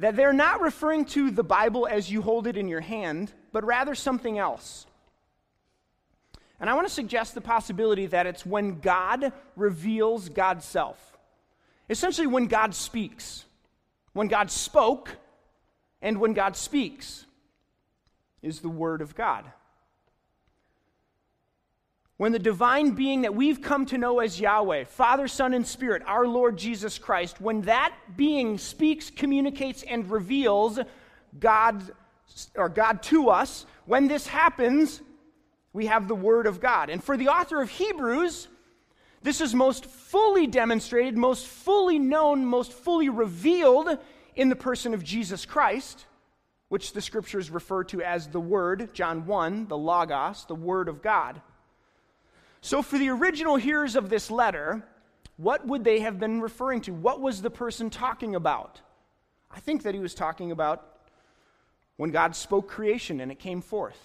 that 0.02 0.16
they're 0.16 0.32
not 0.32 0.60
referring 0.60 1.04
to 1.04 1.30
the 1.30 1.44
Bible 1.44 1.86
as 1.86 2.10
you 2.10 2.22
hold 2.22 2.48
it 2.48 2.56
in 2.56 2.66
your 2.66 2.80
hand, 2.80 3.32
but 3.52 3.64
rather 3.64 3.94
something 3.94 4.36
else. 4.36 4.84
And 6.58 6.68
I 6.68 6.74
want 6.74 6.88
to 6.88 6.92
suggest 6.92 7.36
the 7.36 7.40
possibility 7.40 8.06
that 8.06 8.26
it's 8.26 8.44
when 8.44 8.80
God 8.80 9.32
reveals 9.54 10.28
God's 10.28 10.64
self. 10.64 11.16
Essentially, 11.88 12.26
when 12.26 12.48
God 12.48 12.74
speaks. 12.74 13.44
When 14.12 14.26
God 14.26 14.50
spoke 14.50 15.16
and 16.00 16.18
when 16.18 16.32
God 16.32 16.56
speaks 16.56 17.24
is 18.42 18.58
the 18.58 18.68
Word 18.68 19.02
of 19.02 19.14
God. 19.14 19.44
When 22.22 22.30
the 22.30 22.38
divine 22.38 22.92
being 22.92 23.22
that 23.22 23.34
we've 23.34 23.60
come 23.60 23.84
to 23.86 23.98
know 23.98 24.20
as 24.20 24.38
Yahweh, 24.38 24.84
Father, 24.84 25.26
Son, 25.26 25.54
and 25.54 25.66
Spirit, 25.66 26.04
our 26.06 26.24
Lord 26.24 26.56
Jesus 26.56 26.96
Christ, 26.96 27.40
when 27.40 27.62
that 27.62 27.92
being 28.16 28.58
speaks, 28.58 29.10
communicates, 29.10 29.82
and 29.82 30.08
reveals 30.08 30.78
God 31.40 31.82
or 32.54 32.68
God 32.68 33.02
to 33.02 33.28
us, 33.30 33.66
when 33.86 34.06
this 34.06 34.24
happens, 34.24 35.02
we 35.72 35.86
have 35.86 36.06
the 36.06 36.14
Word 36.14 36.46
of 36.46 36.60
God. 36.60 36.90
And 36.90 37.02
for 37.02 37.16
the 37.16 37.26
author 37.26 37.60
of 37.60 37.70
Hebrews, 37.70 38.46
this 39.22 39.40
is 39.40 39.52
most 39.52 39.86
fully 39.86 40.46
demonstrated, 40.46 41.18
most 41.18 41.48
fully 41.48 41.98
known, 41.98 42.46
most 42.46 42.72
fully 42.72 43.08
revealed 43.08 43.98
in 44.36 44.48
the 44.48 44.54
person 44.54 44.94
of 44.94 45.02
Jesus 45.02 45.44
Christ, 45.44 46.06
which 46.68 46.92
the 46.92 47.02
scriptures 47.02 47.50
refer 47.50 47.82
to 47.82 48.00
as 48.00 48.28
the 48.28 48.38
Word, 48.38 48.94
John 48.94 49.26
1, 49.26 49.66
the 49.66 49.76
Logos, 49.76 50.44
the 50.44 50.54
Word 50.54 50.88
of 50.88 51.02
God. 51.02 51.42
So, 52.64 52.80
for 52.80 52.96
the 52.96 53.08
original 53.08 53.56
hearers 53.56 53.96
of 53.96 54.08
this 54.08 54.30
letter, 54.30 54.84
what 55.36 55.66
would 55.66 55.82
they 55.82 55.98
have 56.00 56.20
been 56.20 56.40
referring 56.40 56.80
to? 56.82 56.92
What 56.92 57.20
was 57.20 57.42
the 57.42 57.50
person 57.50 57.90
talking 57.90 58.36
about? 58.36 58.80
I 59.50 59.58
think 59.58 59.82
that 59.82 59.94
he 59.94 60.00
was 60.00 60.14
talking 60.14 60.52
about 60.52 60.86
when 61.96 62.12
God 62.12 62.36
spoke 62.36 62.68
creation 62.68 63.20
and 63.20 63.32
it 63.32 63.40
came 63.40 63.62
forth, 63.62 63.98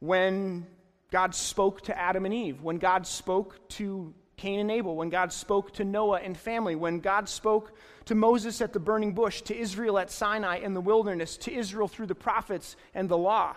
when 0.00 0.66
God 1.12 1.36
spoke 1.36 1.82
to 1.82 1.96
Adam 1.96 2.24
and 2.24 2.34
Eve, 2.34 2.62
when 2.62 2.78
God 2.78 3.06
spoke 3.06 3.68
to 3.70 4.12
Cain 4.36 4.58
and 4.58 4.70
Abel, 4.70 4.96
when 4.96 5.08
God 5.08 5.32
spoke 5.32 5.72
to 5.74 5.84
Noah 5.84 6.18
and 6.18 6.36
family, 6.36 6.74
when 6.74 6.98
God 6.98 7.28
spoke 7.28 7.72
to 8.06 8.16
Moses 8.16 8.60
at 8.60 8.72
the 8.72 8.80
burning 8.80 9.12
bush, 9.12 9.42
to 9.42 9.56
Israel 9.56 10.00
at 10.00 10.10
Sinai 10.10 10.58
in 10.58 10.74
the 10.74 10.80
wilderness, 10.80 11.36
to 11.38 11.54
Israel 11.54 11.86
through 11.86 12.06
the 12.06 12.14
prophets 12.16 12.74
and 12.92 13.08
the 13.08 13.16
law. 13.16 13.56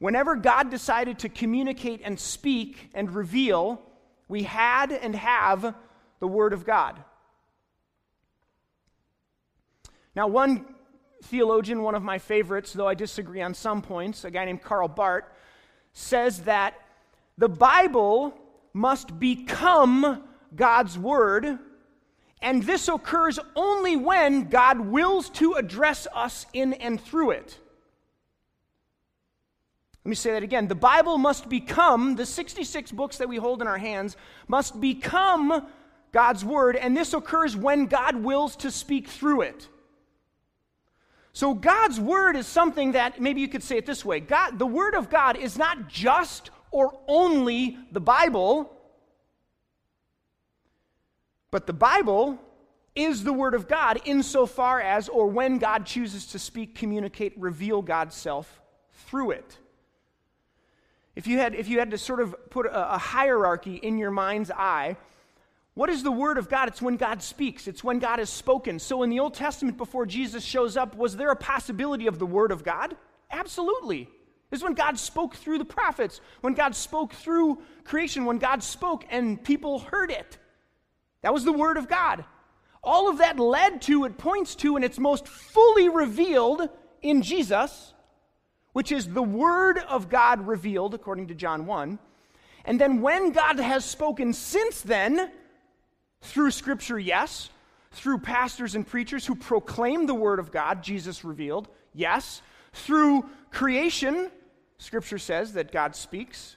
Whenever 0.00 0.34
God 0.34 0.70
decided 0.70 1.20
to 1.20 1.28
communicate 1.28 2.00
and 2.02 2.18
speak 2.18 2.90
and 2.94 3.14
reveal, 3.14 3.82
we 4.28 4.42
had 4.42 4.92
and 4.92 5.14
have 5.14 5.74
the 6.20 6.26
Word 6.26 6.54
of 6.54 6.64
God. 6.64 7.04
Now, 10.16 10.26
one 10.26 10.64
theologian, 11.24 11.82
one 11.82 11.94
of 11.94 12.02
my 12.02 12.18
favorites, 12.18 12.72
though 12.72 12.88
I 12.88 12.94
disagree 12.94 13.42
on 13.42 13.52
some 13.52 13.82
points, 13.82 14.24
a 14.24 14.30
guy 14.30 14.46
named 14.46 14.62
Karl 14.62 14.88
Barth, 14.88 15.24
says 15.92 16.40
that 16.44 16.74
the 17.36 17.48
Bible 17.48 18.34
must 18.72 19.20
become 19.20 20.24
God's 20.56 20.98
Word, 20.98 21.58
and 22.40 22.62
this 22.62 22.88
occurs 22.88 23.38
only 23.54 23.96
when 23.96 24.48
God 24.48 24.80
wills 24.80 25.28
to 25.30 25.54
address 25.54 26.06
us 26.14 26.46
in 26.54 26.72
and 26.72 26.98
through 26.98 27.32
it. 27.32 27.58
Let 30.04 30.08
me 30.08 30.14
say 30.14 30.32
that 30.32 30.42
again. 30.42 30.66
The 30.66 30.74
Bible 30.74 31.18
must 31.18 31.48
become, 31.48 32.16
the 32.16 32.24
66 32.24 32.90
books 32.92 33.18
that 33.18 33.28
we 33.28 33.36
hold 33.36 33.60
in 33.60 33.68
our 33.68 33.78
hands, 33.78 34.16
must 34.48 34.80
become 34.80 35.66
God's 36.12 36.44
Word, 36.44 36.76
and 36.76 36.96
this 36.96 37.12
occurs 37.12 37.54
when 37.54 37.86
God 37.86 38.16
wills 38.16 38.56
to 38.56 38.70
speak 38.70 39.08
through 39.08 39.42
it. 39.42 39.68
So, 41.32 41.54
God's 41.54 42.00
Word 42.00 42.34
is 42.34 42.46
something 42.46 42.92
that 42.92 43.20
maybe 43.20 43.40
you 43.40 43.48
could 43.48 43.62
say 43.62 43.76
it 43.76 43.86
this 43.86 44.04
way 44.04 44.20
God, 44.20 44.58
the 44.58 44.66
Word 44.66 44.94
of 44.94 45.10
God 45.10 45.36
is 45.36 45.58
not 45.58 45.88
just 45.88 46.50
or 46.70 46.98
only 47.06 47.78
the 47.92 48.00
Bible, 48.00 48.72
but 51.50 51.66
the 51.66 51.72
Bible 51.72 52.38
is 52.94 53.22
the 53.22 53.32
Word 53.32 53.54
of 53.54 53.68
God 53.68 54.00
insofar 54.04 54.80
as 54.80 55.08
or 55.08 55.28
when 55.28 55.58
God 55.58 55.84
chooses 55.84 56.26
to 56.28 56.38
speak, 56.38 56.74
communicate, 56.74 57.34
reveal 57.38 57.82
God's 57.82 58.16
self 58.16 58.60
through 58.92 59.32
it. 59.32 59.58
If 61.16 61.26
you 61.26 61.38
had, 61.38 61.54
if 61.54 61.68
you 61.68 61.78
had 61.78 61.90
to 61.90 61.98
sort 61.98 62.20
of 62.20 62.34
put 62.50 62.66
a, 62.66 62.94
a 62.94 62.98
hierarchy 62.98 63.76
in 63.76 63.98
your 63.98 64.10
mind's 64.10 64.50
eye, 64.50 64.96
what 65.74 65.90
is 65.90 66.02
the 66.02 66.12
Word 66.12 66.38
of 66.38 66.48
God? 66.48 66.68
It's 66.68 66.82
when 66.82 66.96
God 66.96 67.22
speaks, 67.22 67.66
it's 67.66 67.82
when 67.82 67.98
God 67.98 68.18
has 68.18 68.30
spoken. 68.30 68.78
So 68.78 69.02
in 69.02 69.10
the 69.10 69.20
Old 69.20 69.34
Testament, 69.34 69.76
before 69.76 70.06
Jesus 70.06 70.44
shows 70.44 70.76
up, 70.76 70.96
was 70.96 71.16
there 71.16 71.30
a 71.30 71.36
possibility 71.36 72.06
of 72.06 72.18
the 72.18 72.26
Word 72.26 72.52
of 72.52 72.64
God? 72.64 72.96
Absolutely. 73.30 74.08
This 74.50 74.60
is 74.60 74.64
when 74.64 74.74
God 74.74 74.98
spoke 74.98 75.36
through 75.36 75.58
the 75.58 75.64
prophets, 75.64 76.20
when 76.40 76.54
God 76.54 76.74
spoke 76.74 77.12
through 77.12 77.62
creation, 77.84 78.24
when 78.24 78.38
God 78.38 78.62
spoke 78.62 79.04
and 79.08 79.42
people 79.42 79.78
heard 79.78 80.10
it. 80.10 80.38
That 81.22 81.32
was 81.32 81.44
the 81.44 81.52
Word 81.52 81.76
of 81.76 81.88
God. 81.88 82.24
All 82.82 83.08
of 83.08 83.18
that 83.18 83.38
led 83.38 83.82
to, 83.82 84.04
it 84.06 84.18
points 84.18 84.54
to, 84.56 84.76
and 84.76 84.84
it's 84.84 84.98
most 84.98 85.28
fully 85.28 85.88
revealed 85.88 86.68
in 87.02 87.22
Jesus 87.22 87.94
which 88.72 88.92
is 88.92 89.08
the 89.08 89.22
Word 89.22 89.78
of 89.78 90.08
God 90.08 90.46
revealed, 90.46 90.94
according 90.94 91.28
to 91.28 91.34
John 91.34 91.66
1. 91.66 91.98
And 92.64 92.80
then 92.80 93.00
when 93.00 93.32
God 93.32 93.58
has 93.58 93.84
spoken 93.84 94.32
since 94.32 94.80
then, 94.82 95.32
through 96.22 96.50
Scripture, 96.50 96.98
yes, 96.98 97.50
through 97.92 98.18
pastors 98.18 98.74
and 98.74 98.86
preachers 98.86 99.26
who 99.26 99.34
proclaim 99.34 100.06
the 100.06 100.14
Word 100.14 100.38
of 100.38 100.52
God, 100.52 100.82
Jesus 100.82 101.24
revealed, 101.24 101.68
yes, 101.94 102.42
through 102.72 103.28
creation, 103.50 104.30
Scripture 104.78 105.18
says 105.18 105.54
that 105.54 105.72
God 105.72 105.96
speaks. 105.96 106.56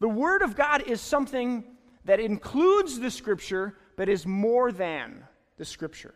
The 0.00 0.08
Word 0.08 0.42
of 0.42 0.54
God 0.54 0.82
is 0.82 1.00
something 1.00 1.64
that 2.04 2.20
includes 2.20 3.00
the 3.00 3.10
Scripture, 3.10 3.76
but 3.96 4.08
is 4.08 4.26
more 4.26 4.70
than 4.70 5.24
the 5.56 5.64
Scripture. 5.64 6.14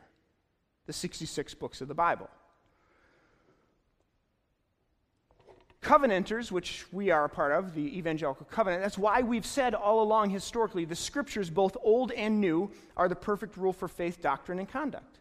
The 0.86 0.92
the 0.92 0.98
66 0.98 1.54
books 1.54 1.80
of 1.80 1.88
the 1.88 1.94
Bible. 1.94 2.28
Covenanters, 5.82 6.52
which 6.52 6.86
we 6.92 7.10
are 7.10 7.24
a 7.24 7.28
part 7.28 7.50
of, 7.50 7.74
the 7.74 7.98
evangelical 7.98 8.46
covenant, 8.46 8.82
that's 8.82 8.96
why 8.96 9.22
we've 9.22 9.44
said 9.44 9.74
all 9.74 10.00
along 10.00 10.30
historically 10.30 10.84
the 10.84 10.94
scriptures, 10.94 11.50
both 11.50 11.76
old 11.82 12.12
and 12.12 12.40
new, 12.40 12.70
are 12.96 13.08
the 13.08 13.16
perfect 13.16 13.56
rule 13.56 13.72
for 13.72 13.88
faith, 13.88 14.22
doctrine, 14.22 14.60
and 14.60 14.68
conduct. 14.68 15.18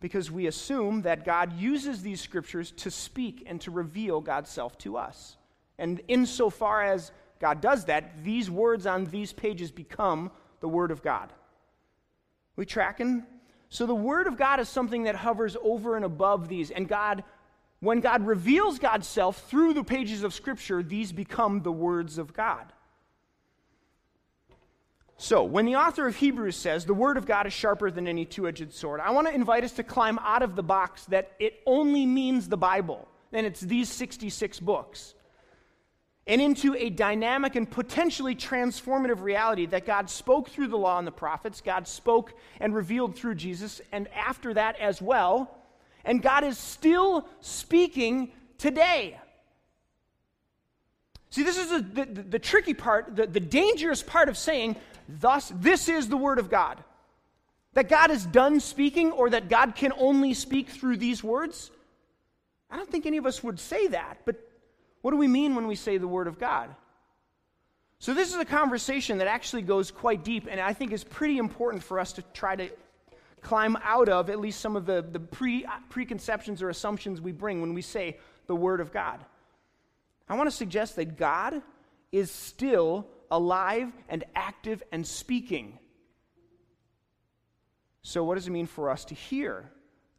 Because 0.00 0.30
we 0.30 0.46
assume 0.46 1.02
that 1.02 1.26
God 1.26 1.52
uses 1.52 2.00
these 2.00 2.22
scriptures 2.22 2.70
to 2.78 2.90
speak 2.90 3.44
and 3.46 3.60
to 3.60 3.70
reveal 3.70 4.22
God's 4.22 4.48
self 4.48 4.78
to 4.78 4.96
us. 4.96 5.36
And 5.78 6.00
insofar 6.08 6.82
as 6.82 7.12
God 7.38 7.60
does 7.60 7.84
that, 7.84 8.24
these 8.24 8.50
words 8.50 8.86
on 8.86 9.04
these 9.06 9.34
pages 9.34 9.70
become 9.70 10.30
the 10.60 10.68
Word 10.68 10.90
of 10.90 11.02
God. 11.02 11.30
We 12.56 12.64
tracking? 12.64 13.24
So 13.68 13.84
the 13.84 13.94
Word 13.94 14.26
of 14.26 14.38
God 14.38 14.58
is 14.58 14.70
something 14.70 15.04
that 15.04 15.16
hovers 15.16 15.54
over 15.62 15.96
and 15.96 16.04
above 16.04 16.48
these, 16.48 16.70
and 16.70 16.88
God 16.88 17.24
when 17.82 17.98
God 17.98 18.24
reveals 18.24 18.78
God's 18.78 19.08
self 19.08 19.50
through 19.50 19.74
the 19.74 19.82
pages 19.82 20.22
of 20.22 20.32
Scripture, 20.32 20.84
these 20.84 21.10
become 21.10 21.62
the 21.62 21.72
words 21.72 22.16
of 22.16 22.32
God. 22.32 22.72
So, 25.16 25.42
when 25.42 25.66
the 25.66 25.74
author 25.74 26.06
of 26.06 26.14
Hebrews 26.14 26.54
says 26.54 26.84
the 26.84 26.94
Word 26.94 27.16
of 27.16 27.26
God 27.26 27.44
is 27.48 27.52
sharper 27.52 27.90
than 27.90 28.06
any 28.06 28.24
two 28.24 28.46
edged 28.46 28.72
sword, 28.72 29.00
I 29.00 29.10
want 29.10 29.26
to 29.26 29.34
invite 29.34 29.64
us 29.64 29.72
to 29.72 29.82
climb 29.82 30.20
out 30.20 30.44
of 30.44 30.54
the 30.54 30.62
box 30.62 31.06
that 31.06 31.32
it 31.40 31.60
only 31.66 32.06
means 32.06 32.48
the 32.48 32.56
Bible, 32.56 33.08
and 33.32 33.44
it's 33.44 33.60
these 33.60 33.88
66 33.88 34.60
books, 34.60 35.14
and 36.28 36.40
into 36.40 36.76
a 36.76 36.88
dynamic 36.88 37.56
and 37.56 37.68
potentially 37.68 38.36
transformative 38.36 39.22
reality 39.22 39.66
that 39.66 39.86
God 39.86 40.08
spoke 40.08 40.50
through 40.50 40.68
the 40.68 40.78
law 40.78 40.98
and 40.98 41.06
the 41.06 41.10
prophets, 41.10 41.60
God 41.60 41.88
spoke 41.88 42.32
and 42.60 42.76
revealed 42.76 43.16
through 43.16 43.34
Jesus, 43.34 43.80
and 43.90 44.06
after 44.14 44.54
that 44.54 44.78
as 44.78 45.02
well 45.02 45.58
and 46.04 46.22
God 46.22 46.44
is 46.44 46.58
still 46.58 47.28
speaking 47.40 48.32
today. 48.58 49.18
See, 51.30 51.42
this 51.42 51.56
is 51.56 51.70
the, 51.70 51.80
the, 51.80 52.22
the 52.22 52.38
tricky 52.38 52.74
part, 52.74 53.16
the, 53.16 53.26
the 53.26 53.40
dangerous 53.40 54.02
part 54.02 54.28
of 54.28 54.36
saying, 54.36 54.76
thus, 55.08 55.50
this 55.54 55.88
is 55.88 56.08
the 56.08 56.16
Word 56.16 56.38
of 56.38 56.50
God. 56.50 56.82
That 57.72 57.88
God 57.88 58.10
is 58.10 58.26
done 58.26 58.60
speaking 58.60 59.12
or 59.12 59.30
that 59.30 59.48
God 59.48 59.74
can 59.74 59.92
only 59.96 60.34
speak 60.34 60.68
through 60.68 60.98
these 60.98 61.24
words. 61.24 61.70
I 62.70 62.76
don't 62.76 62.90
think 62.90 63.06
any 63.06 63.16
of 63.16 63.24
us 63.24 63.42
would 63.42 63.58
say 63.58 63.86
that, 63.88 64.18
but 64.26 64.36
what 65.00 65.10
do 65.12 65.16
we 65.16 65.26
mean 65.26 65.54
when 65.54 65.66
we 65.66 65.74
say 65.74 65.96
the 65.96 66.06
Word 66.06 66.26
of 66.26 66.38
God? 66.38 66.74
So, 67.98 68.14
this 68.14 68.34
is 68.34 68.40
a 68.40 68.44
conversation 68.44 69.18
that 69.18 69.28
actually 69.28 69.62
goes 69.62 69.90
quite 69.90 70.24
deep 70.24 70.48
and 70.50 70.60
I 70.60 70.72
think 70.72 70.92
is 70.92 71.04
pretty 71.04 71.38
important 71.38 71.82
for 71.82 72.00
us 72.00 72.12
to 72.14 72.22
try 72.34 72.56
to 72.56 72.68
climb 73.42 73.76
out 73.82 74.08
of 74.08 74.30
at 74.30 74.40
least 74.40 74.60
some 74.60 74.76
of 74.76 74.86
the, 74.86 75.02
the 75.02 75.20
pre, 75.20 75.66
preconceptions 75.90 76.62
or 76.62 76.70
assumptions 76.70 77.20
we 77.20 77.32
bring 77.32 77.60
when 77.60 77.74
we 77.74 77.82
say 77.82 78.18
the 78.46 78.56
Word 78.56 78.80
of 78.80 78.92
God. 78.92 79.24
I 80.28 80.36
want 80.36 80.48
to 80.48 80.56
suggest 80.56 80.96
that 80.96 81.18
God 81.18 81.60
is 82.12 82.30
still 82.30 83.06
alive 83.30 83.92
and 84.08 84.24
active 84.34 84.82
and 84.92 85.06
speaking. 85.06 85.78
So, 88.02 88.24
what 88.24 88.36
does 88.36 88.46
it 88.46 88.50
mean 88.50 88.66
for 88.66 88.90
us 88.90 89.04
to 89.06 89.14
hear 89.14 89.70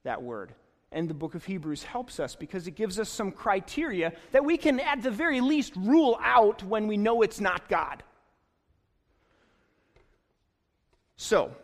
that 0.04 0.22
word? 0.22 0.54
And 0.92 1.10
the 1.10 1.14
book 1.14 1.34
of 1.36 1.44
Hebrews 1.44 1.84
helps 1.84 2.20
us 2.20 2.36
because 2.36 2.68
it 2.68 2.72
gives 2.72 3.00
us 3.00 3.10
some 3.10 3.32
criteria 3.32 4.14
that 4.32 4.46
we 4.46 4.58
can, 4.58 4.80
at 4.80 5.02
the 5.02 5.10
very 5.12 5.42
least, 5.42 5.76
rule 5.76 6.20
out 6.22 6.64
when 6.64 6.88
we 6.88 6.98
know 6.98 7.24
it's 7.24 7.40
not 7.40 7.68
God. 7.68 8.04
So, 11.16 11.56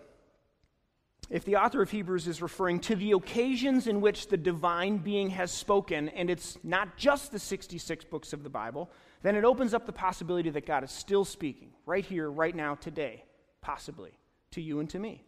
if 1.29 1.45
the 1.45 1.57
author 1.57 1.81
of 1.81 1.91
Hebrews 1.91 2.27
is 2.27 2.41
referring 2.41 2.79
to 2.81 2.95
the 2.95 3.11
occasions 3.11 3.87
in 3.87 4.01
which 4.01 4.27
the 4.27 4.37
divine 4.37 4.97
being 4.97 5.29
has 5.29 5.51
spoken, 5.51 6.09
and 6.09 6.29
it's 6.29 6.57
not 6.63 6.97
just 6.97 7.31
the 7.31 7.39
66 7.39 8.05
books 8.05 8.33
of 8.33 8.43
the 8.43 8.49
Bible, 8.49 8.89
then 9.21 9.35
it 9.35 9.43
opens 9.43 9.73
up 9.73 9.85
the 9.85 9.91
possibility 9.91 10.49
that 10.49 10.65
God 10.65 10.83
is 10.83 10.91
still 10.91 11.23
speaking, 11.23 11.71
right 11.85 12.05
here, 12.05 12.31
right 12.31 12.55
now, 12.55 12.75
today, 12.75 13.23
possibly, 13.61 14.11
to 14.51 14.61
you 14.61 14.79
and 14.79 14.89
to 14.89 14.97
me. 14.97 15.23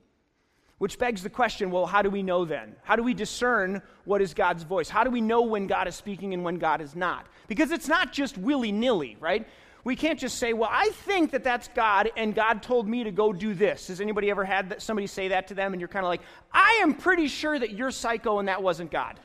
Which 0.80 0.98
begs 0.98 1.22
the 1.22 1.30
question 1.30 1.70
well, 1.70 1.86
how 1.86 2.02
do 2.02 2.10
we 2.10 2.24
know 2.24 2.44
then? 2.46 2.76
How 2.82 2.96
do 2.96 3.04
we 3.04 3.14
discern 3.14 3.84
what 4.04 4.20
is 4.20 4.34
God's 4.34 4.64
voice? 4.64 4.90
How 4.90 5.04
do 5.04 5.12
we 5.12 5.22
know 5.22 5.44
when 5.44 5.68
God 5.68 5.88
is 5.88 5.94
speaking 5.94 6.34
and 6.34 6.44
when 6.44 6.58
God 6.58 6.82
is 6.82 6.96
not? 6.96 7.28
Because 7.48 7.70
it's 7.70 7.88
not 7.88 8.12
just 8.12 8.36
willy 8.36 8.72
nilly, 8.72 9.16
right? 9.20 9.48
We 9.84 9.96
can't 9.96 10.20
just 10.20 10.38
say, 10.38 10.54
well, 10.54 10.70
I 10.72 10.90
think 10.90 11.32
that 11.32 11.44
that's 11.44 11.68
God, 11.70 12.12
and 12.16 12.36
God 12.36 12.62
told 12.62 12.88
me 12.88 13.04
to 13.04 13.12
go 13.12 13.34
do 13.34 13.56
this. 13.56 13.88
Has 13.88 14.00
anybody 14.00 14.30
ever 14.30 14.44
had 14.44 14.80
somebody 14.80 15.08
say 15.08 15.30
that 15.30 15.48
to 15.48 15.56
them, 15.56 15.74
and 15.74 15.82
you're 15.82 15.88
kind 15.88 16.06
of 16.06 16.10
like, 16.10 16.22
I 16.54 16.80
am 16.84 16.94
pretty 16.94 17.28
sure 17.28 17.58
that 17.58 17.72
you're 17.72 17.90
psycho 17.90 18.38
and 18.38 18.48
that 18.48 18.62
wasn't 18.62 18.92
God? 18.92 19.20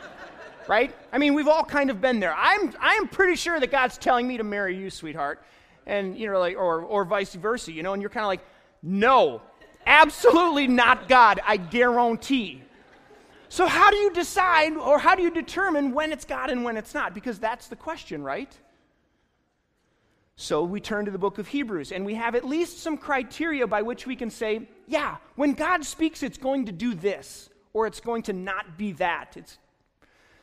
right? 0.68 0.92
I 1.12 1.18
mean, 1.18 1.34
we've 1.34 1.46
all 1.46 1.64
kind 1.64 1.90
of 1.90 2.00
been 2.00 2.18
there. 2.18 2.34
I'm, 2.36 2.74
I'm 2.80 3.06
pretty 3.06 3.36
sure 3.36 3.60
that 3.60 3.70
God's 3.70 3.96
telling 3.96 4.26
me 4.26 4.36
to 4.36 4.44
marry 4.44 4.76
you, 4.76 4.90
sweetheart. 4.90 5.44
And, 5.86 6.18
you 6.18 6.30
know, 6.30 6.40
like, 6.40 6.56
or, 6.56 6.80
or 6.80 7.04
vice 7.04 7.34
versa, 7.34 7.70
you 7.70 7.84
know, 7.84 7.92
and 7.92 8.02
you're 8.02 8.10
kind 8.10 8.24
of 8.24 8.28
like, 8.28 8.44
no, 8.82 9.42
absolutely 9.86 10.66
not 10.66 11.08
God, 11.08 11.40
I 11.46 11.56
guarantee. 11.56 12.62
So, 13.48 13.66
how 13.66 13.90
do 13.90 13.96
you 13.96 14.10
decide 14.12 14.72
or 14.72 14.98
how 14.98 15.14
do 15.14 15.22
you 15.22 15.30
determine 15.30 15.92
when 15.92 16.10
it's 16.10 16.24
God 16.24 16.50
and 16.50 16.64
when 16.64 16.76
it's 16.76 16.94
not? 16.94 17.14
Because 17.14 17.38
that's 17.38 17.68
the 17.68 17.76
question, 17.76 18.24
right? 18.24 18.52
So 20.36 20.64
we 20.64 20.80
turn 20.80 21.04
to 21.04 21.12
the 21.12 21.18
book 21.18 21.38
of 21.38 21.46
Hebrews, 21.46 21.92
and 21.92 22.04
we 22.04 22.14
have 22.14 22.34
at 22.34 22.44
least 22.44 22.80
some 22.80 22.96
criteria 22.96 23.66
by 23.66 23.82
which 23.82 24.06
we 24.06 24.16
can 24.16 24.30
say, 24.30 24.68
yeah, 24.86 25.16
when 25.36 25.54
God 25.54 25.84
speaks, 25.84 26.22
it's 26.22 26.38
going 26.38 26.66
to 26.66 26.72
do 26.72 26.94
this, 26.94 27.48
or 27.72 27.86
it's 27.86 28.00
going 28.00 28.22
to 28.24 28.32
not 28.32 28.76
be 28.76 28.92
that. 28.92 29.36
It's, 29.36 29.58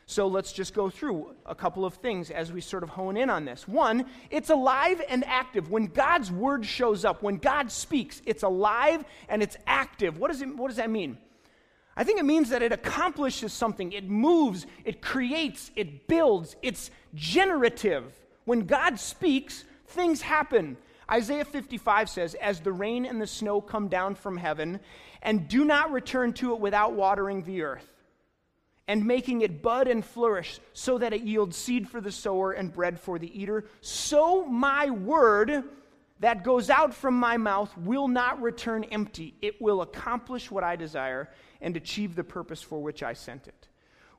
so 0.06 0.28
let's 0.28 0.52
just 0.52 0.72
go 0.72 0.88
through 0.88 1.34
a 1.44 1.54
couple 1.54 1.84
of 1.84 1.94
things 1.94 2.30
as 2.30 2.50
we 2.50 2.62
sort 2.62 2.82
of 2.82 2.88
hone 2.88 3.18
in 3.18 3.28
on 3.28 3.44
this. 3.44 3.68
One, 3.68 4.06
it's 4.30 4.48
alive 4.48 5.02
and 5.10 5.24
active. 5.26 5.70
When 5.70 5.86
God's 5.86 6.32
word 6.32 6.64
shows 6.64 7.04
up, 7.04 7.22
when 7.22 7.36
God 7.36 7.70
speaks, 7.70 8.22
it's 8.24 8.42
alive 8.42 9.04
and 9.28 9.42
it's 9.42 9.58
active. 9.66 10.18
What 10.18 10.30
does, 10.30 10.40
it, 10.40 10.56
what 10.56 10.68
does 10.68 10.78
that 10.78 10.90
mean? 10.90 11.18
I 11.94 12.04
think 12.04 12.18
it 12.18 12.24
means 12.24 12.48
that 12.48 12.62
it 12.62 12.72
accomplishes 12.72 13.52
something, 13.52 13.92
it 13.92 14.08
moves, 14.08 14.66
it 14.86 15.02
creates, 15.02 15.70
it 15.76 16.08
builds, 16.08 16.56
it's 16.62 16.90
generative. 17.14 18.04
When 18.46 18.60
God 18.60 18.98
speaks, 18.98 19.64
things 19.92 20.22
happen. 20.22 20.76
Isaiah 21.10 21.44
55 21.44 22.08
says, 22.08 22.34
As 22.34 22.60
the 22.60 22.72
rain 22.72 23.04
and 23.04 23.20
the 23.20 23.26
snow 23.26 23.60
come 23.60 23.88
down 23.88 24.14
from 24.14 24.36
heaven, 24.36 24.80
and 25.22 25.48
do 25.48 25.64
not 25.64 25.92
return 25.92 26.32
to 26.34 26.54
it 26.54 26.60
without 26.60 26.94
watering 26.94 27.42
the 27.42 27.62
earth, 27.62 27.86
and 28.88 29.04
making 29.06 29.42
it 29.42 29.62
bud 29.62 29.88
and 29.88 30.04
flourish, 30.04 30.60
so 30.72 30.98
that 30.98 31.12
it 31.12 31.22
yields 31.22 31.56
seed 31.56 31.88
for 31.88 32.00
the 32.00 32.12
sower 32.12 32.52
and 32.52 32.72
bread 32.72 32.98
for 32.98 33.18
the 33.18 33.40
eater, 33.40 33.64
so 33.80 34.44
my 34.46 34.90
word 34.90 35.64
that 36.20 36.44
goes 36.44 36.70
out 36.70 36.94
from 36.94 37.14
my 37.14 37.36
mouth 37.36 37.76
will 37.76 38.06
not 38.06 38.40
return 38.40 38.84
empty. 38.84 39.34
It 39.42 39.60
will 39.60 39.82
accomplish 39.82 40.50
what 40.50 40.62
I 40.62 40.76
desire 40.76 41.28
and 41.60 41.76
achieve 41.76 42.14
the 42.14 42.22
purpose 42.22 42.62
for 42.62 42.80
which 42.80 43.02
I 43.02 43.12
sent 43.12 43.48
it. 43.48 43.68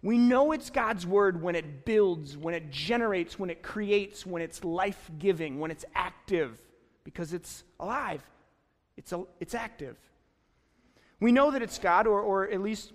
We 0.04 0.18
know 0.18 0.52
it's 0.52 0.70
God's 0.70 1.08
word 1.08 1.42
when 1.42 1.56
it 1.56 1.86
builds, 1.86 2.38
when 2.38 2.54
it 2.54 2.70
generates, 2.70 3.39
when 3.39 3.50
it 3.50 3.63
creates, 3.63 4.26
when 4.26 4.42
it's 4.42 4.63
life 4.63 5.10
giving, 5.18 5.60
when 5.60 5.72
it's 5.72 5.86
active, 5.96 6.62
because 7.06 7.32
it's 7.32 7.63
alive, 7.80 8.22
it's, 8.98 9.13
a, 9.13 9.24
it's 9.39 9.56
active. 9.56 9.96
We 11.22 11.32
know 11.32 11.52
that 11.52 11.62
it's 11.62 11.80
God, 11.80 12.06
or, 12.06 12.20
or 12.20 12.50
at 12.50 12.62
least 12.62 12.92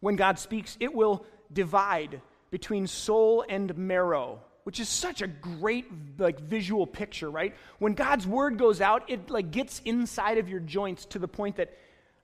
when 0.00 0.16
God 0.16 0.38
speaks, 0.38 0.78
it 0.80 0.94
will 0.94 1.26
divide 1.52 2.22
between 2.50 2.86
soul 2.86 3.44
and 3.48 3.76
marrow 3.76 4.40
which 4.64 4.80
is 4.80 4.88
such 4.90 5.22
a 5.22 5.26
great 5.26 5.86
like 6.18 6.38
visual 6.38 6.86
picture 6.86 7.30
right? 7.30 7.54
When 7.78 7.94
god's 7.94 8.26
word 8.26 8.58
goes 8.58 8.82
out 8.82 9.08
it 9.08 9.30
like 9.30 9.50
gets 9.50 9.80
inside 9.86 10.36
of 10.36 10.48
your 10.48 10.60
joints 10.60 11.06
to 11.06 11.18
the 11.18 11.28
point 11.28 11.56
that 11.56 11.72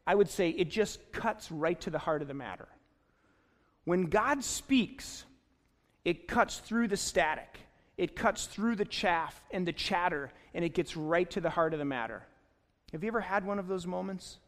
i 0.06 0.14
would 0.14 0.28
say 0.28 0.50
it 0.50 0.68
just 0.68 1.00
cuts 1.10 1.50
right 1.50 1.80
to 1.80 1.90
the 1.90 1.98
heart 1.98 2.20
of 2.20 2.28
the 2.28 2.34
matter 2.34 2.68
when 3.84 4.06
God 4.06 4.42
speaks, 4.42 5.24
it 6.04 6.28
cuts 6.28 6.58
through 6.58 6.88
the 6.88 6.96
static, 6.96 7.58
it 7.96 8.16
cuts 8.16 8.46
through 8.46 8.76
the 8.76 8.84
chaff 8.84 9.42
and 9.50 9.66
the 9.66 9.72
chatter, 9.72 10.32
and 10.54 10.64
it 10.64 10.74
gets 10.74 10.96
right 10.96 11.30
to 11.30 11.40
the 11.40 11.50
heart 11.50 11.72
of 11.72 11.78
the 11.78 11.84
matter. 11.84 12.22
Have 12.92 13.02
you 13.02 13.08
ever 13.08 13.20
had 13.20 13.46
one 13.46 13.58
of 13.58 13.68
those 13.68 13.86
moments? 13.86 14.38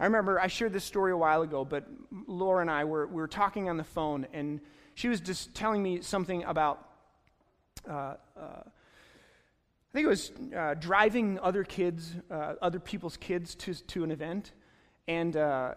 I 0.00 0.04
remember 0.04 0.40
I 0.40 0.46
shared 0.46 0.72
this 0.72 0.84
story 0.84 1.12
a 1.12 1.16
while 1.16 1.42
ago, 1.42 1.64
but 1.64 1.86
Laura 2.26 2.60
and 2.60 2.70
I 2.70 2.84
were, 2.84 3.06
we 3.06 3.16
were 3.16 3.28
talking 3.28 3.68
on 3.68 3.76
the 3.76 3.84
phone, 3.84 4.26
and 4.32 4.60
she 4.94 5.08
was 5.08 5.20
just 5.20 5.54
telling 5.54 5.82
me 5.82 6.02
something 6.02 6.44
about, 6.44 6.88
uh, 7.88 7.92
uh, 7.92 8.16
I 8.36 9.92
think 9.92 10.04
it 10.04 10.08
was 10.08 10.32
uh, 10.56 10.74
driving 10.74 11.38
other 11.40 11.64
kids, 11.64 12.14
uh, 12.30 12.54
other 12.60 12.78
people's 12.78 13.16
kids 13.16 13.54
to, 13.56 13.74
to 13.74 14.04
an 14.04 14.10
event. 14.10 14.52
And 15.08 15.36
uh, 15.36 15.74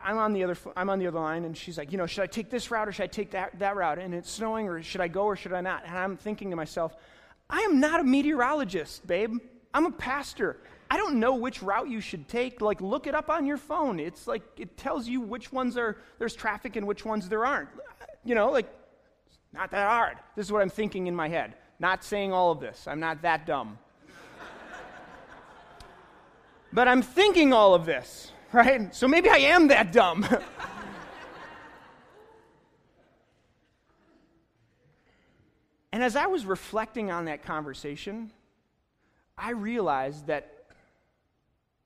I'm 0.00 0.18
on 0.18 0.32
the 0.32 0.44
other 0.44 0.56
I'm 0.76 0.90
on 0.90 0.98
the 0.98 1.06
other 1.06 1.18
line, 1.18 1.44
and 1.44 1.56
she's 1.56 1.78
like, 1.78 1.92
you 1.92 1.98
know, 1.98 2.06
should 2.06 2.22
I 2.22 2.26
take 2.26 2.50
this 2.50 2.70
route 2.70 2.88
or 2.88 2.92
should 2.92 3.04
I 3.04 3.08
take 3.08 3.30
that 3.32 3.58
that 3.58 3.76
route? 3.76 3.98
And 3.98 4.14
it's 4.14 4.30
snowing, 4.30 4.68
or 4.68 4.82
should 4.82 5.00
I 5.00 5.08
go 5.08 5.24
or 5.24 5.36
should 5.36 5.52
I 5.52 5.60
not? 5.60 5.84
And 5.86 5.96
I'm 5.96 6.16
thinking 6.16 6.50
to 6.50 6.56
myself, 6.56 6.94
I 7.48 7.60
am 7.60 7.80
not 7.80 8.00
a 8.00 8.04
meteorologist, 8.04 9.06
babe. 9.06 9.38
I'm 9.72 9.86
a 9.86 9.90
pastor. 9.90 10.58
I 10.90 10.96
don't 10.96 11.18
know 11.18 11.34
which 11.34 11.62
route 11.62 11.88
you 11.88 12.00
should 12.00 12.28
take. 12.28 12.60
Like, 12.60 12.80
look 12.80 13.06
it 13.06 13.14
up 13.14 13.28
on 13.28 13.46
your 13.46 13.56
phone. 13.56 13.98
It's 13.98 14.26
like, 14.26 14.42
it 14.56 14.76
tells 14.76 15.08
you 15.08 15.20
which 15.20 15.52
ones 15.52 15.76
are, 15.76 15.96
there's 16.18 16.34
traffic 16.34 16.76
and 16.76 16.86
which 16.86 17.04
ones 17.04 17.28
there 17.28 17.44
aren't. 17.44 17.68
You 18.24 18.34
know, 18.34 18.50
like, 18.50 18.68
not 19.52 19.70
that 19.72 19.88
hard. 19.88 20.16
This 20.36 20.46
is 20.46 20.52
what 20.52 20.62
I'm 20.62 20.70
thinking 20.70 21.06
in 21.06 21.14
my 21.14 21.28
head. 21.28 21.54
Not 21.78 22.04
saying 22.04 22.32
all 22.32 22.52
of 22.52 22.60
this. 22.60 22.86
I'm 22.86 23.00
not 23.00 23.22
that 23.22 23.46
dumb. 23.46 23.78
but 26.72 26.88
I'm 26.88 27.02
thinking 27.02 27.52
all 27.52 27.74
of 27.74 27.84
this, 27.84 28.30
right? 28.56 28.92
So 28.94 29.06
maybe 29.06 29.28
I 29.28 29.36
am 29.36 29.68
that 29.68 29.92
dumb. 29.92 30.26
and 35.92 36.02
as 36.02 36.16
I 36.16 36.26
was 36.26 36.46
reflecting 36.46 37.10
on 37.10 37.26
that 37.26 37.42
conversation, 37.42 38.32
I 39.36 39.50
realized 39.50 40.28
that 40.28 40.54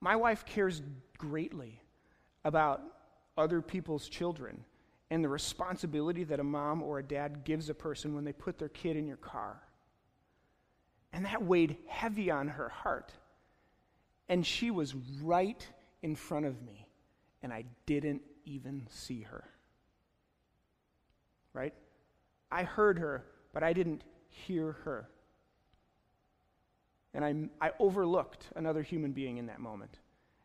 my 0.00 0.14
wife 0.14 0.46
cares 0.46 0.80
greatly 1.18 1.83
about 2.44 2.83
other 3.37 3.61
people's 3.61 4.09
children 4.09 4.64
and 5.11 5.24
the 5.24 5.28
responsibility 5.28 6.22
that 6.22 6.38
a 6.38 6.44
mom 6.44 6.85
or 6.85 7.00
a 7.00 7.02
dad 7.02 7.42
gives 7.44 7.68
a 7.68 7.74
person 7.74 8.14
when 8.14 8.22
they 8.22 8.33
put 8.33 8.59
their 8.59 8.68
kid 8.68 8.96
in 8.96 9.09
your 9.09 9.16
car. 9.16 9.61
And 11.12 11.24
that 11.24 11.42
weighed 11.42 11.78
heavy 11.88 12.30
on 12.30 12.46
her 12.46 12.68
heart. 12.68 13.12
And 14.28 14.46
she 14.46 14.70
was 14.70 14.94
right 15.20 15.66
in 16.03 16.15
front 16.15 16.47
of 16.47 16.63
me, 16.63 16.87
and 17.43 17.53
I 17.53 17.65
didn't 17.87 18.23
even 18.45 18.87
see 18.91 19.23
her. 19.23 19.45
Right? 21.53 21.75
I 22.51 22.65
heard 22.65 22.99
her, 22.99 23.25
but 23.53 23.63
I 23.63 23.73
didn't 23.73 24.05
hear 24.29 24.73
her. 24.85 25.09
And 27.13 27.25
I, 27.25 27.67
I 27.67 27.73
overlooked 27.79 28.47
another 28.57 28.83
human 28.83 29.13
being 29.13 29.39
in 29.39 29.47
that 29.47 29.61
moment. 29.61 29.99